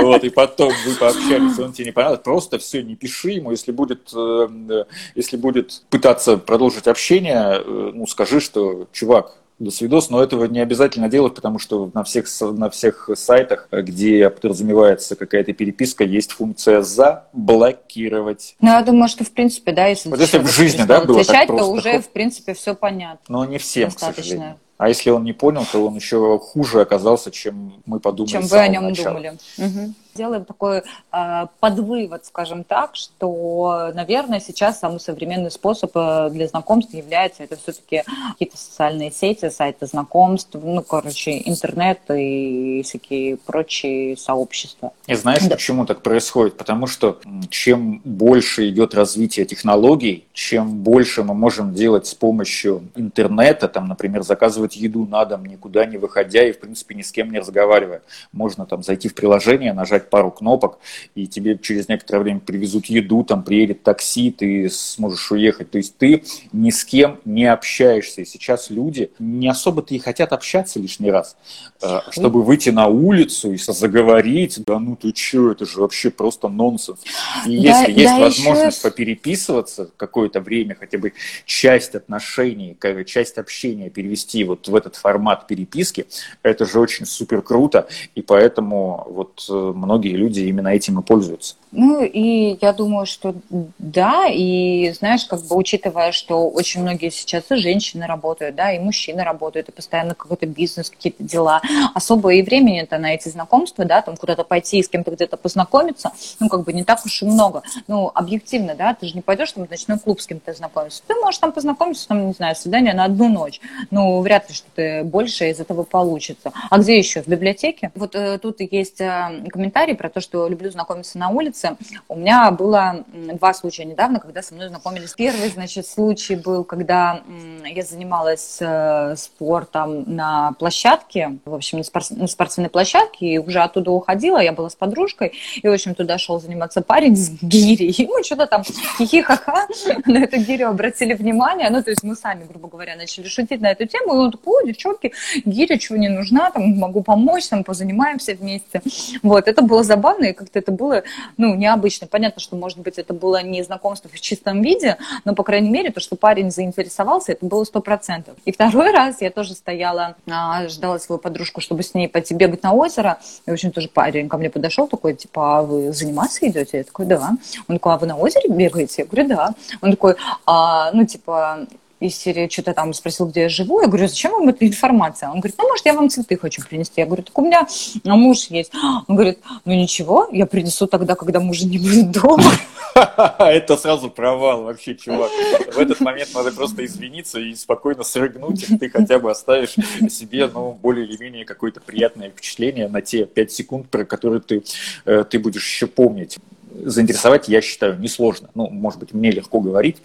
Вот, 0.00 0.24
и 0.24 0.30
потом 0.30 0.72
вы 0.86 0.94
пообщались, 0.94 1.58
он 1.58 1.72
тебе 1.72 1.86
не 1.86 1.92
понравился, 1.92 2.22
просто 2.22 2.58
все, 2.58 2.82
не 2.82 2.96
пиши 2.96 3.30
ему, 3.30 3.50
если 3.50 3.72
будет, 3.72 4.10
э, 4.14 4.84
если 5.14 5.36
будет 5.36 5.82
пытаться 5.90 6.36
продолжить 6.36 6.86
общение, 6.86 7.62
э, 7.64 7.90
ну, 7.94 8.06
скажи, 8.06 8.40
что, 8.40 8.86
чувак, 8.92 9.36
до 9.58 9.70
свидос, 9.70 10.10
но 10.10 10.22
этого 10.22 10.46
не 10.46 10.60
обязательно 10.60 11.08
делать, 11.08 11.34
потому 11.34 11.58
что 11.58 11.90
на 11.94 12.02
всех, 12.02 12.26
на 12.40 12.70
всех 12.70 13.08
сайтах, 13.14 13.68
где 13.70 14.28
подразумевается 14.28 15.14
какая-то 15.14 15.52
переписка, 15.52 16.02
есть 16.04 16.32
функция 16.32 16.82
«заблокировать». 16.82 18.56
Ну, 18.60 18.70
я 18.70 18.82
думаю, 18.82 19.08
что 19.08 19.24
в 19.24 19.30
принципе, 19.30 19.72
да, 19.72 19.86
если, 19.86 20.08
вот 20.08 20.18
если 20.18 20.38
в 20.38 20.48
жизни, 20.48 20.82
да, 20.82 21.04
было 21.04 21.20
отвечать, 21.20 21.46
так 21.46 21.56
то 21.56 21.66
уже, 21.66 22.00
в 22.00 22.08
принципе, 22.08 22.54
все 22.54 22.74
понятно. 22.74 23.20
Но 23.28 23.44
не 23.44 23.58
всем, 23.58 23.90
Достаточно. 23.90 24.22
к 24.22 24.24
сожалению. 24.24 24.58
А 24.76 24.88
если 24.88 25.10
он 25.10 25.24
не 25.24 25.32
понял, 25.32 25.64
то 25.70 25.86
он 25.86 25.94
еще 25.94 26.38
хуже 26.38 26.80
оказался, 26.80 27.30
чем 27.30 27.74
мы 27.86 28.00
подумали. 28.00 28.32
Чем 28.32 28.46
вы 28.46 28.58
о 28.58 28.68
нем 28.68 28.84
начала. 28.84 29.08
думали. 29.08 29.38
Угу. 29.58 29.94
Делаем 30.14 30.44
такой 30.44 30.82
э, 31.12 31.46
подвывод, 31.60 32.24
скажем 32.24 32.62
так, 32.62 32.94
что, 32.94 33.90
наверное, 33.94 34.38
сейчас 34.38 34.78
самый 34.78 35.00
современный 35.00 35.50
способ 35.50 35.90
э, 35.94 36.30
для 36.30 36.46
знакомств 36.46 36.94
является 36.94 37.42
это 37.42 37.56
все-таки 37.56 38.04
какие-то 38.32 38.56
социальные 38.56 39.10
сети, 39.10 39.50
сайты 39.50 39.86
знакомств, 39.86 40.50
ну, 40.54 40.82
короче, 40.82 41.42
интернет 41.44 41.98
и 42.10 42.82
всякие 42.84 43.38
прочие 43.38 44.16
сообщества. 44.16 44.92
И 45.06 45.14
знаешь, 45.14 45.42
да. 45.42 45.56
почему 45.56 45.84
так 45.84 46.02
происходит? 46.02 46.56
Потому 46.56 46.86
что 46.86 47.18
чем 47.50 48.00
больше 48.04 48.68
идет 48.68 48.94
развитие 48.94 49.46
технологий, 49.46 50.26
чем 50.32 50.82
больше 50.82 51.24
мы 51.24 51.34
можем 51.34 51.74
делать 51.74 52.06
с 52.06 52.14
помощью 52.14 52.88
интернета, 52.94 53.68
там, 53.68 53.88
например, 53.88 54.22
заказывать 54.22 54.76
еду 54.76 55.06
на 55.06 55.24
дом, 55.24 55.44
никуда 55.46 55.84
не 55.86 55.96
выходя 55.96 56.46
и, 56.46 56.52
в 56.52 56.60
принципе, 56.60 56.94
ни 56.94 57.02
с 57.02 57.10
кем 57.10 57.32
не 57.32 57.40
разговаривая. 57.40 58.02
Можно 58.32 58.66
там 58.66 58.82
зайти 58.82 59.08
в 59.08 59.14
приложение, 59.14 59.72
нажать 59.72 60.03
пару 60.10 60.30
кнопок, 60.30 60.78
и 61.14 61.26
тебе 61.26 61.58
через 61.58 61.88
некоторое 61.88 62.20
время 62.20 62.40
привезут 62.40 62.86
еду, 62.86 63.24
там 63.24 63.42
приедет 63.42 63.82
такси, 63.82 64.30
ты 64.30 64.70
сможешь 64.70 65.30
уехать. 65.32 65.70
То 65.70 65.78
есть 65.78 65.96
ты 65.96 66.24
ни 66.52 66.70
с 66.70 66.84
кем 66.84 67.20
не 67.24 67.46
общаешься. 67.46 68.22
И 68.22 68.24
сейчас 68.24 68.70
люди 68.70 69.10
не 69.18 69.48
особо-то 69.48 69.94
и 69.94 69.98
хотят 69.98 70.32
общаться 70.32 70.78
лишний 70.78 71.10
раз, 71.10 71.36
э, 71.82 72.00
чтобы 72.10 72.42
выйти 72.42 72.70
на 72.70 72.86
улицу 72.86 73.52
и 73.52 73.56
заговорить. 73.56 74.60
Да 74.66 74.78
ну 74.78 74.96
ты 74.96 75.12
что, 75.14 75.52
это 75.52 75.66
же 75.66 75.80
вообще 75.80 76.10
просто 76.10 76.48
нонсенс. 76.48 77.00
И 77.46 77.62
да, 77.62 77.80
если 77.80 77.92
есть 77.92 78.14
да 78.14 78.18
возможность 78.20 78.78
еще... 78.78 78.90
попереписываться 78.90 79.90
какое-то 79.96 80.40
время, 80.40 80.76
хотя 80.78 80.98
бы 80.98 81.12
часть 81.46 81.94
отношений, 81.94 82.76
часть 83.06 83.38
общения 83.38 83.90
перевести 83.90 84.44
вот 84.44 84.68
в 84.68 84.74
этот 84.74 84.96
формат 84.96 85.46
переписки, 85.46 86.06
это 86.42 86.66
же 86.66 86.80
очень 86.80 87.06
супер 87.06 87.42
круто. 87.42 87.88
И 88.14 88.22
поэтому 88.22 89.06
вот 89.08 89.46
э, 89.48 89.72
многие 89.94 90.16
люди 90.16 90.40
именно 90.40 90.68
этим 90.68 90.98
и 90.98 91.02
пользуются. 91.02 91.54
Ну, 91.76 92.04
и 92.04 92.56
я 92.60 92.72
думаю, 92.72 93.04
что 93.04 93.34
да, 93.78 94.26
и 94.30 94.92
знаешь, 94.92 95.24
как 95.24 95.42
бы 95.44 95.56
учитывая, 95.56 96.12
что 96.12 96.48
очень 96.48 96.82
многие 96.82 97.10
сейчас 97.10 97.50
и 97.50 97.56
женщины 97.56 98.06
работают, 98.06 98.54
да, 98.54 98.72
и 98.72 98.78
мужчины 98.78 99.24
работают, 99.24 99.68
и 99.68 99.72
постоянно 99.72 100.14
какой-то 100.14 100.46
бизнес, 100.46 100.88
какие-то 100.88 101.24
дела, 101.24 101.60
особо 101.92 102.34
и 102.34 102.42
времени-то 102.42 102.98
на 102.98 103.12
эти 103.12 103.28
знакомства, 103.28 103.84
да, 103.84 104.02
там 104.02 104.16
куда-то 104.16 104.44
пойти 104.44 104.78
и 104.78 104.82
с 104.84 104.88
кем-то 104.88 105.10
где-то 105.10 105.36
познакомиться, 105.36 106.12
ну, 106.38 106.48
как 106.48 106.62
бы 106.62 106.72
не 106.72 106.84
так 106.84 107.04
уж 107.04 107.22
и 107.22 107.26
много. 107.26 107.62
Ну, 107.88 108.10
объективно, 108.14 108.76
да, 108.76 108.94
ты 108.94 109.06
же 109.06 109.14
не 109.14 109.22
пойдешь 109.22 109.50
там 109.50 109.66
в 109.66 109.70
ночной 109.70 109.98
клуб 109.98 110.20
с 110.20 110.26
кем-то 110.28 110.52
знакомиться. 110.54 111.02
Ты 111.06 111.14
можешь 111.16 111.38
там 111.38 111.50
познакомиться, 111.50 112.06
там, 112.06 112.28
не 112.28 112.34
знаю, 112.34 112.54
свидание 112.54 112.94
на 112.94 113.04
одну 113.04 113.28
ночь. 113.28 113.60
Ну, 113.90 114.20
вряд 114.20 114.48
ли 114.48 114.54
что-то 114.54 115.02
больше 115.04 115.50
из 115.50 115.58
этого 115.58 115.82
получится. 115.82 116.52
А 116.70 116.78
где 116.78 116.96
еще? 116.96 117.22
В 117.22 117.26
библиотеке? 117.26 117.90
Вот 117.96 118.14
э, 118.14 118.38
тут 118.38 118.60
есть 118.60 119.00
э, 119.00 119.42
комментарий 119.50 119.96
про 119.96 120.08
то, 120.08 120.20
что 120.20 120.46
люблю 120.46 120.70
знакомиться 120.70 121.18
на 121.18 121.30
улице, 121.30 121.63
улице. 121.64 121.76
У 122.08 122.16
меня 122.16 122.50
было 122.50 123.04
два 123.10 123.54
случая 123.54 123.84
недавно, 123.84 124.20
когда 124.20 124.42
со 124.42 124.54
мной 124.54 124.68
знакомились. 124.68 125.14
Первый, 125.14 125.48
значит, 125.48 125.86
случай 125.86 126.36
был, 126.36 126.64
когда 126.64 127.22
я 127.64 127.82
занималась 127.82 128.58
э, 128.60 129.14
спортом 129.16 130.04
на 130.14 130.52
площадке, 130.58 131.38
в 131.44 131.54
общем, 131.54 131.82
на 132.10 132.26
спортивной 132.26 132.70
площадке, 132.70 133.26
и 133.26 133.38
уже 133.38 133.60
оттуда 133.60 133.90
уходила, 133.90 134.38
я 134.38 134.52
была 134.52 134.70
с 134.70 134.74
подружкой, 134.74 135.32
и, 135.62 135.68
в 135.68 135.72
общем, 135.72 135.94
туда 135.94 136.18
шел 136.18 136.40
заниматься 136.40 136.82
парень 136.82 137.16
с 137.16 137.30
гирей, 137.42 137.90
и 137.90 138.06
мы 138.06 138.22
что-то 138.22 138.46
там 138.46 138.62
хихихаха 138.98 139.66
на 140.06 140.18
эту 140.18 140.38
гирю 140.38 140.68
обратили 140.68 141.14
внимание, 141.14 141.70
ну, 141.70 141.82
то 141.82 141.90
есть 141.90 142.02
мы 142.02 142.16
сами, 142.16 142.44
грубо 142.44 142.68
говоря, 142.68 142.96
начали 142.96 143.28
шутить 143.28 143.60
на 143.60 143.70
эту 143.70 143.86
тему, 143.86 144.14
и 144.14 144.16
он 144.18 144.32
такой, 144.32 144.62
о, 144.62 144.66
девчонки, 144.66 145.12
гиря 145.44 145.78
чего 145.78 145.96
не 145.98 146.08
нужна, 146.08 146.50
там, 146.50 146.78
могу 146.78 147.02
помочь, 147.02 147.48
там, 147.48 147.64
позанимаемся 147.64 148.34
вместе. 148.34 148.82
Вот, 149.22 149.48
это 149.48 149.62
было 149.62 149.82
забавно, 149.82 150.24
и 150.24 150.32
как-то 150.32 150.58
это 150.58 150.72
было, 150.72 151.02
ну, 151.36 151.53
необычно. 151.54 152.06
Понятно, 152.06 152.40
что, 152.40 152.56
может 152.56 152.78
быть, 152.78 152.98
это 152.98 153.14
было 153.14 153.42
не 153.42 153.62
знакомство 153.62 154.10
в 154.10 154.20
чистом 154.20 154.62
виде, 154.62 154.98
но, 155.24 155.34
по 155.34 155.42
крайней 155.42 155.70
мере, 155.70 155.90
то, 155.90 156.00
что 156.00 156.16
парень 156.16 156.50
заинтересовался, 156.50 157.32
это 157.32 157.46
было 157.46 157.64
сто 157.64 157.80
процентов. 157.80 158.36
И 158.44 158.52
второй 158.52 158.90
раз 158.92 159.20
я 159.20 159.30
тоже 159.30 159.54
стояла, 159.54 160.16
а, 160.30 160.68
ждала 160.68 160.98
свою 160.98 161.18
подружку, 161.18 161.60
чтобы 161.60 161.82
с 161.82 161.94
ней 161.94 162.08
пойти 162.08 162.34
бегать 162.34 162.62
на 162.62 162.72
озеро. 162.72 163.18
И, 163.46 163.50
в 163.50 163.54
общем, 163.54 163.72
тоже 163.72 163.88
парень 163.88 164.28
ко 164.28 164.36
мне 164.38 164.50
подошел 164.50 164.86
такой, 164.86 165.14
типа, 165.14 165.58
а 165.58 165.62
вы 165.62 165.92
заниматься 165.92 166.46
идете? 166.46 166.78
Я 166.78 166.84
такой, 166.84 167.06
да. 167.06 167.32
Он 167.68 167.76
такой, 167.76 167.92
а 167.94 167.98
вы 167.98 168.06
на 168.06 168.16
озере 168.16 168.48
бегаете? 168.48 169.02
Я 169.02 169.06
говорю, 169.06 169.28
да. 169.28 169.54
Он 169.80 169.90
такой, 169.90 170.16
а, 170.46 170.90
ну, 170.92 171.06
типа, 171.06 171.66
серии 172.10 172.48
что-то 172.48 172.74
там 172.74 172.92
спросил, 172.92 173.26
где 173.26 173.42
я 173.42 173.48
живу. 173.48 173.80
Я 173.80 173.88
говорю, 173.88 174.08
зачем 174.08 174.32
вам 174.32 174.48
эта 174.48 174.66
информация? 174.66 175.28
Он 175.28 175.40
говорит, 175.40 175.56
ну, 175.58 175.68
может, 175.68 175.86
я 175.86 175.94
вам 175.94 176.08
цветы 176.08 176.36
хочу 176.36 176.62
принести. 176.62 177.00
Я 177.00 177.06
говорю, 177.06 177.22
так 177.22 177.38
у 177.38 177.42
меня 177.42 177.66
муж 178.04 178.46
есть. 178.50 178.72
Он 179.08 179.16
говорит, 179.16 179.38
ну, 179.64 179.74
ничего, 179.74 180.28
я 180.32 180.46
принесу 180.46 180.86
тогда, 180.86 181.14
когда 181.14 181.40
мужа 181.40 181.66
не 181.66 181.78
будет 181.78 182.10
дома. 182.10 182.44
Это 183.38 183.76
сразу 183.76 184.10
провал 184.10 184.64
вообще, 184.64 184.94
чувак. 184.94 185.30
В 185.72 185.78
этот 185.78 186.00
момент 186.00 186.30
надо 186.34 186.52
просто 186.52 186.84
извиниться 186.84 187.40
и 187.40 187.54
спокойно 187.54 188.04
срыгнуть, 188.04 188.70
и 188.70 188.78
ты 188.78 188.88
хотя 188.88 189.18
бы 189.18 189.30
оставишь 189.30 189.74
себе, 190.10 190.48
ну, 190.52 190.78
более 190.80 191.06
или 191.06 191.16
менее 191.16 191.44
какое-то 191.44 191.80
приятное 191.80 192.30
впечатление 192.30 192.88
на 192.88 193.02
те 193.02 193.26
пять 193.26 193.52
секунд, 193.52 193.88
про 193.88 194.04
которые 194.04 194.40
ты, 194.40 194.62
э, 195.04 195.24
ты 195.28 195.38
будешь 195.38 195.66
еще 195.66 195.86
помнить 195.86 196.38
заинтересовать, 196.74 197.48
я 197.48 197.60
считаю, 197.60 197.98
несложно. 197.98 198.50
Ну, 198.54 198.68
может 198.68 198.98
быть, 198.98 199.12
мне 199.12 199.30
легко 199.30 199.60
говорить, 199.60 199.98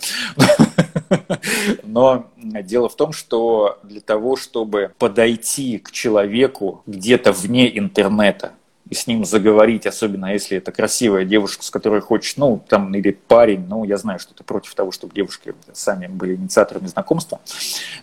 но 1.84 2.30
дело 2.38 2.90
в 2.90 2.96
том, 2.96 3.12
что 3.12 3.80
для 3.84 4.02
того, 4.02 4.36
чтобы 4.36 4.94
подойти 4.98 5.78
к 5.80 5.92
человеку 5.92 6.84
где-то 6.86 7.32
вне 7.32 7.78
интернета, 7.78 8.54
и 8.90 8.96
с 8.96 9.08
ним 9.08 9.24
заговорить, 9.24 9.86
особенно 9.86 10.34
если 10.34 10.58
это 10.58 10.72
красивая 10.72 11.26
девушка, 11.26 11.64
с 11.64 11.70
которой 11.70 12.02
хочешь, 12.02 12.38
ну, 12.38 12.64
там, 12.68 12.94
или 12.96 13.12
парень, 13.12 13.66
ну, 13.68 13.84
я 13.84 13.98
знаю, 13.98 14.20
что 14.20 14.34
ты 14.34 14.44
против 14.44 14.74
того, 14.74 14.92
чтобы 14.92 15.14
девушки 15.14 15.54
сами 15.74 16.08
были 16.08 16.36
инициаторами 16.36 16.88
знакомства, 16.88 17.40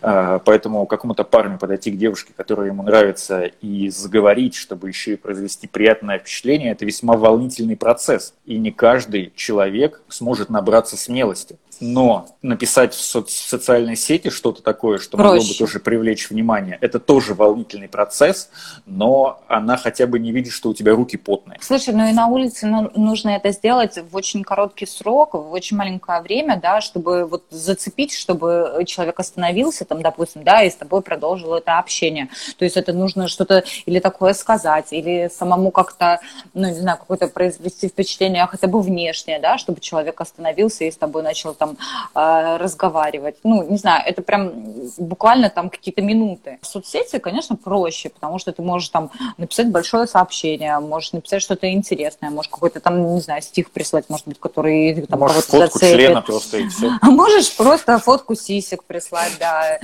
а, 0.01 0.39
поэтому 0.39 0.87
какому-то 0.87 1.25
парню 1.25 1.59
подойти 1.59 1.91
к 1.91 1.99
девушке, 1.99 2.33
которая 2.37 2.69
ему 2.69 2.83
нравится, 2.83 3.51
и 3.61 3.89
заговорить, 3.89 4.55
чтобы 4.55 4.89
еще 4.89 5.15
и 5.15 5.17
произвести 5.17 5.67
приятное 5.67 6.19
впечатление, 6.19 6.73
это 6.73 6.85
весьма 6.85 7.17
волнительный 7.17 7.77
процесс, 7.77 8.35
и 8.45 8.57
не 8.59 8.71
каждый 8.71 9.33
человек 9.35 10.01
сможет 10.09 10.51
набраться 10.51 10.97
смелости 10.97 11.59
но 11.81 12.29
написать 12.43 12.95
в, 12.95 13.01
со- 13.01 13.25
в 13.25 13.31
социальной 13.31 13.97
сети 13.97 14.31
что-то 14.31 14.63
такое, 14.63 14.99
что 14.99 15.17
Проще. 15.17 15.33
могло 15.35 15.49
бы 15.49 15.55
тоже 15.55 15.81
привлечь 15.81 16.31
внимание, 16.31 16.79
это 16.81 16.99
тоже 17.01 17.35
волнительный 17.35 17.89
процесс, 17.89 18.51
но 18.87 19.43
она 19.49 19.77
хотя 19.77 20.07
бы 20.07 20.19
не 20.19 20.33
видит, 20.33 20.53
что 20.53 20.71
у 20.71 20.75
тебя 20.75 20.93
руки 20.93 21.17
потные. 21.17 21.59
Слушай, 21.63 21.95
ну 21.95 22.07
и 22.07 22.13
на 22.13 22.29
улице 22.29 22.67
ну, 22.67 22.91
нужно 22.95 23.31
это 23.31 23.51
сделать 23.51 23.99
в 23.99 24.15
очень 24.17 24.43
короткий 24.43 24.87
срок, 24.87 25.35
в 25.35 25.53
очень 25.53 25.77
маленькое 25.77 26.21
время, 26.21 26.59
да, 26.61 26.81
чтобы 26.81 27.27
вот 27.27 27.45
зацепить, 27.51 28.13
чтобы 28.13 28.83
человек 28.87 29.19
остановился 29.19 29.85
там, 29.85 30.03
допустим, 30.03 30.43
да, 30.45 30.63
и 30.63 30.71
с 30.71 30.75
тобой 30.75 31.03
продолжил 31.03 31.55
это 31.55 31.79
общение. 31.79 32.29
То 32.59 32.65
есть 32.65 32.77
это 32.77 32.93
нужно 32.93 33.29
что-то 33.29 33.65
или 33.87 33.99
такое 33.99 34.35
сказать, 34.35 34.93
или 34.93 35.31
самому 35.33 35.71
как-то, 35.71 36.21
ну, 36.55 36.69
не 36.69 36.75
знаю, 36.75 36.99
какое-то 36.99 37.29
произвести 37.29 37.89
впечатление 37.89 38.47
хотя 38.47 38.67
бы 38.67 38.81
внешнее, 38.81 39.39
да, 39.41 39.59
чтобы 39.59 39.81
человек 39.81 40.21
остановился 40.21 40.85
и 40.85 40.91
с 40.91 40.97
тобой 40.97 41.23
начал 41.23 41.55
там 41.55 41.66
там 41.67 41.77
э, 42.15 42.57
разговаривать. 42.59 43.37
Ну, 43.45 43.63
не 43.69 43.77
знаю, 43.77 44.03
это 44.07 44.23
прям 44.23 44.53
буквально 44.99 45.51
там 45.51 45.71
какие-то 45.71 46.03
минуты. 46.03 46.59
В 46.63 46.67
соцсети, 46.67 47.19
конечно, 47.19 47.57
проще, 47.57 48.09
потому 48.09 48.39
что 48.39 48.53
ты 48.53 48.63
можешь 48.63 48.89
там 48.89 49.11
написать 49.39 49.71
большое 49.71 50.07
сообщение, 50.07 50.79
можешь 50.79 51.13
написать 51.13 51.43
что-то 51.43 51.71
интересное, 51.73 52.31
можешь 52.31 52.51
какой-то 52.51 52.81
там, 52.81 53.15
не 53.15 53.21
знаю, 53.21 53.43
стих 53.43 53.71
прислать, 53.71 54.07
может 54.09 54.27
быть, 54.27 54.39
который 54.39 55.07
там 55.07 55.21
можешь 55.21 55.45
фотку 55.45 55.79
зацепит. 55.79 55.97
члена 55.97 56.23
просто 56.23 56.59
и 56.59 56.69
все. 56.69 56.91
А 57.01 57.07
можешь 57.11 57.57
просто 57.57 57.99
фотку 57.99 58.35
сисек 58.35 58.85
прислать, 58.85 59.33
да. 59.39 59.79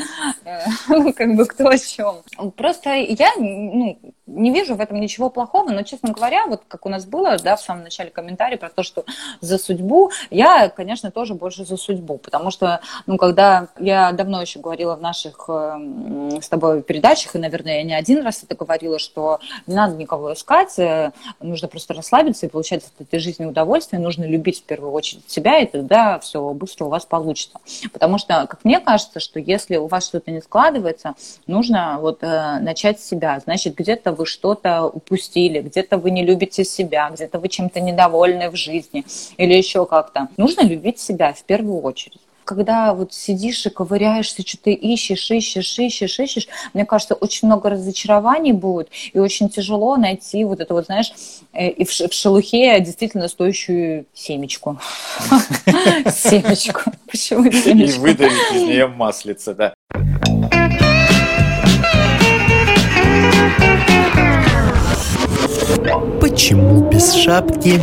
Ну, 0.89 1.13
как 1.13 1.35
бы 1.35 1.47
кто 1.47 1.69
о 1.69 1.79
чем. 1.79 2.17
Просто 2.57 2.91
я, 2.91 3.31
ну, 3.39 3.99
не 4.27 4.53
вижу 4.53 4.77
в 4.77 4.81
этом 4.81 5.01
ничего 5.01 5.31
плохого, 5.31 5.71
но, 5.71 5.83
честно 5.83 6.13
говоря, 6.13 6.47
вот 6.47 6.63
как 6.69 6.87
у 6.87 6.89
нас 6.89 7.07
было, 7.07 7.37
да, 7.39 7.57
в 7.57 7.61
самом 7.61 7.83
начале 7.83 8.11
комментарий 8.11 8.57
про 8.57 8.71
то, 8.71 8.83
что 8.83 9.05
за 9.41 9.59
судьбу, 9.59 10.13
я, 10.31 10.69
конечно, 10.69 11.11
тоже 11.11 11.35
больше 11.35 11.65
за 11.65 11.77
судьбу, 11.77 12.19
потому 12.19 12.51
что, 12.51 12.81
ну, 13.07 13.17
когда 13.17 13.69
я 13.79 14.13
давно 14.13 14.41
еще 14.41 14.61
говорила 14.61 14.95
в 14.95 15.01
наших 15.01 15.47
э, 15.49 16.39
с 16.41 16.49
тобой 16.49 16.83
передачах, 16.83 17.35
и, 17.35 17.39
наверное, 17.39 17.79
я 17.79 17.83
не 17.83 17.95
один 17.95 18.23
раз 18.23 18.45
это 18.45 18.55
говорила, 18.55 19.01
что 19.01 19.41
не 19.67 19.75
надо 19.75 19.97
никого 19.97 20.35
искать, 20.35 20.79
э, 20.79 21.11
нужно 21.41 21.67
просто 21.67 21.93
расслабиться 21.93 22.47
и 22.47 22.49
получать 22.49 22.85
от 22.85 23.01
этой 23.01 23.19
жизни 23.19 23.45
удовольствие, 23.45 24.01
нужно 24.01 24.25
любить 24.25 24.61
в 24.61 24.65
первую 24.65 24.93
очередь 24.93 25.29
себя, 25.29 25.59
и 25.59 25.67
тогда 25.67 26.21
все 26.21 26.49
быстро 26.53 26.85
у 26.85 26.89
вас 26.89 27.05
получится. 27.05 27.59
Потому 27.93 28.19
что, 28.19 28.47
как 28.47 28.65
мне 28.65 28.79
кажется, 28.79 29.19
что 29.19 29.41
если 29.41 29.77
у 29.77 29.89
вас 29.89 30.07
что-то 30.07 30.31
не 30.31 30.41
складывается, 30.41 31.15
нужно 31.49 31.99
вот 32.01 32.23
э, 32.23 32.59
начать 32.61 33.01
с 33.01 33.09
себя, 33.09 33.41
значит, 33.41 33.75
где-то 33.75 34.12
вы 34.13 34.27
что-то 34.27 34.87
упустили, 34.87 35.61
где-то 35.61 35.99
вы 35.99 36.11
не 36.11 36.25
любите 36.25 36.65
себя, 36.65 37.11
где-то 37.11 37.39
вы 37.39 37.49
чем-то 37.49 37.81
недовольны 37.81 38.51
в 38.51 38.57
жизни 38.57 39.05
или 39.37 39.55
еще 39.55 39.87
как-то. 39.87 40.29
Нужно 40.37 40.63
любить 40.63 40.99
себя 40.99 41.33
в 41.33 41.43
первую 41.45 41.81
очередь. 41.81 42.21
когда 42.45 42.93
вот 42.93 43.15
сидишь 43.15 43.67
и 43.67 43.71
ковыряешься, 43.71 44.47
что-то 44.47 44.71
ищешь, 44.71 45.31
ищешь, 45.31 45.79
ищешь, 45.79 46.19
ищешь, 46.19 46.49
мне 46.75 46.85
кажется, 46.85 47.15
очень 47.15 47.47
много 47.49 47.71
разочарований 47.71 48.53
будет, 48.53 48.89
и 49.13 49.19
очень 49.19 49.49
тяжело 49.49 49.97
найти 49.97 50.45
вот 50.45 50.61
это 50.61 50.75
вот, 50.75 50.87
знаешь, 50.87 51.13
э, 51.53 51.69
и 51.69 51.85
в 51.85 52.13
шелухе 52.13 52.81
действительно 52.81 53.29
стоящую 53.29 54.07
семечку. 54.13 54.79
Семечку. 56.11 56.91
Почему 57.11 57.51
семечку? 57.51 57.97
И 57.97 58.01
выдавить 58.01 58.53
из 58.53 58.63
нее 58.63 58.87
маслица, 58.87 59.55
да. 59.55 59.75
Почему 66.21 66.89
без 66.89 67.15
шапки? 67.15 67.81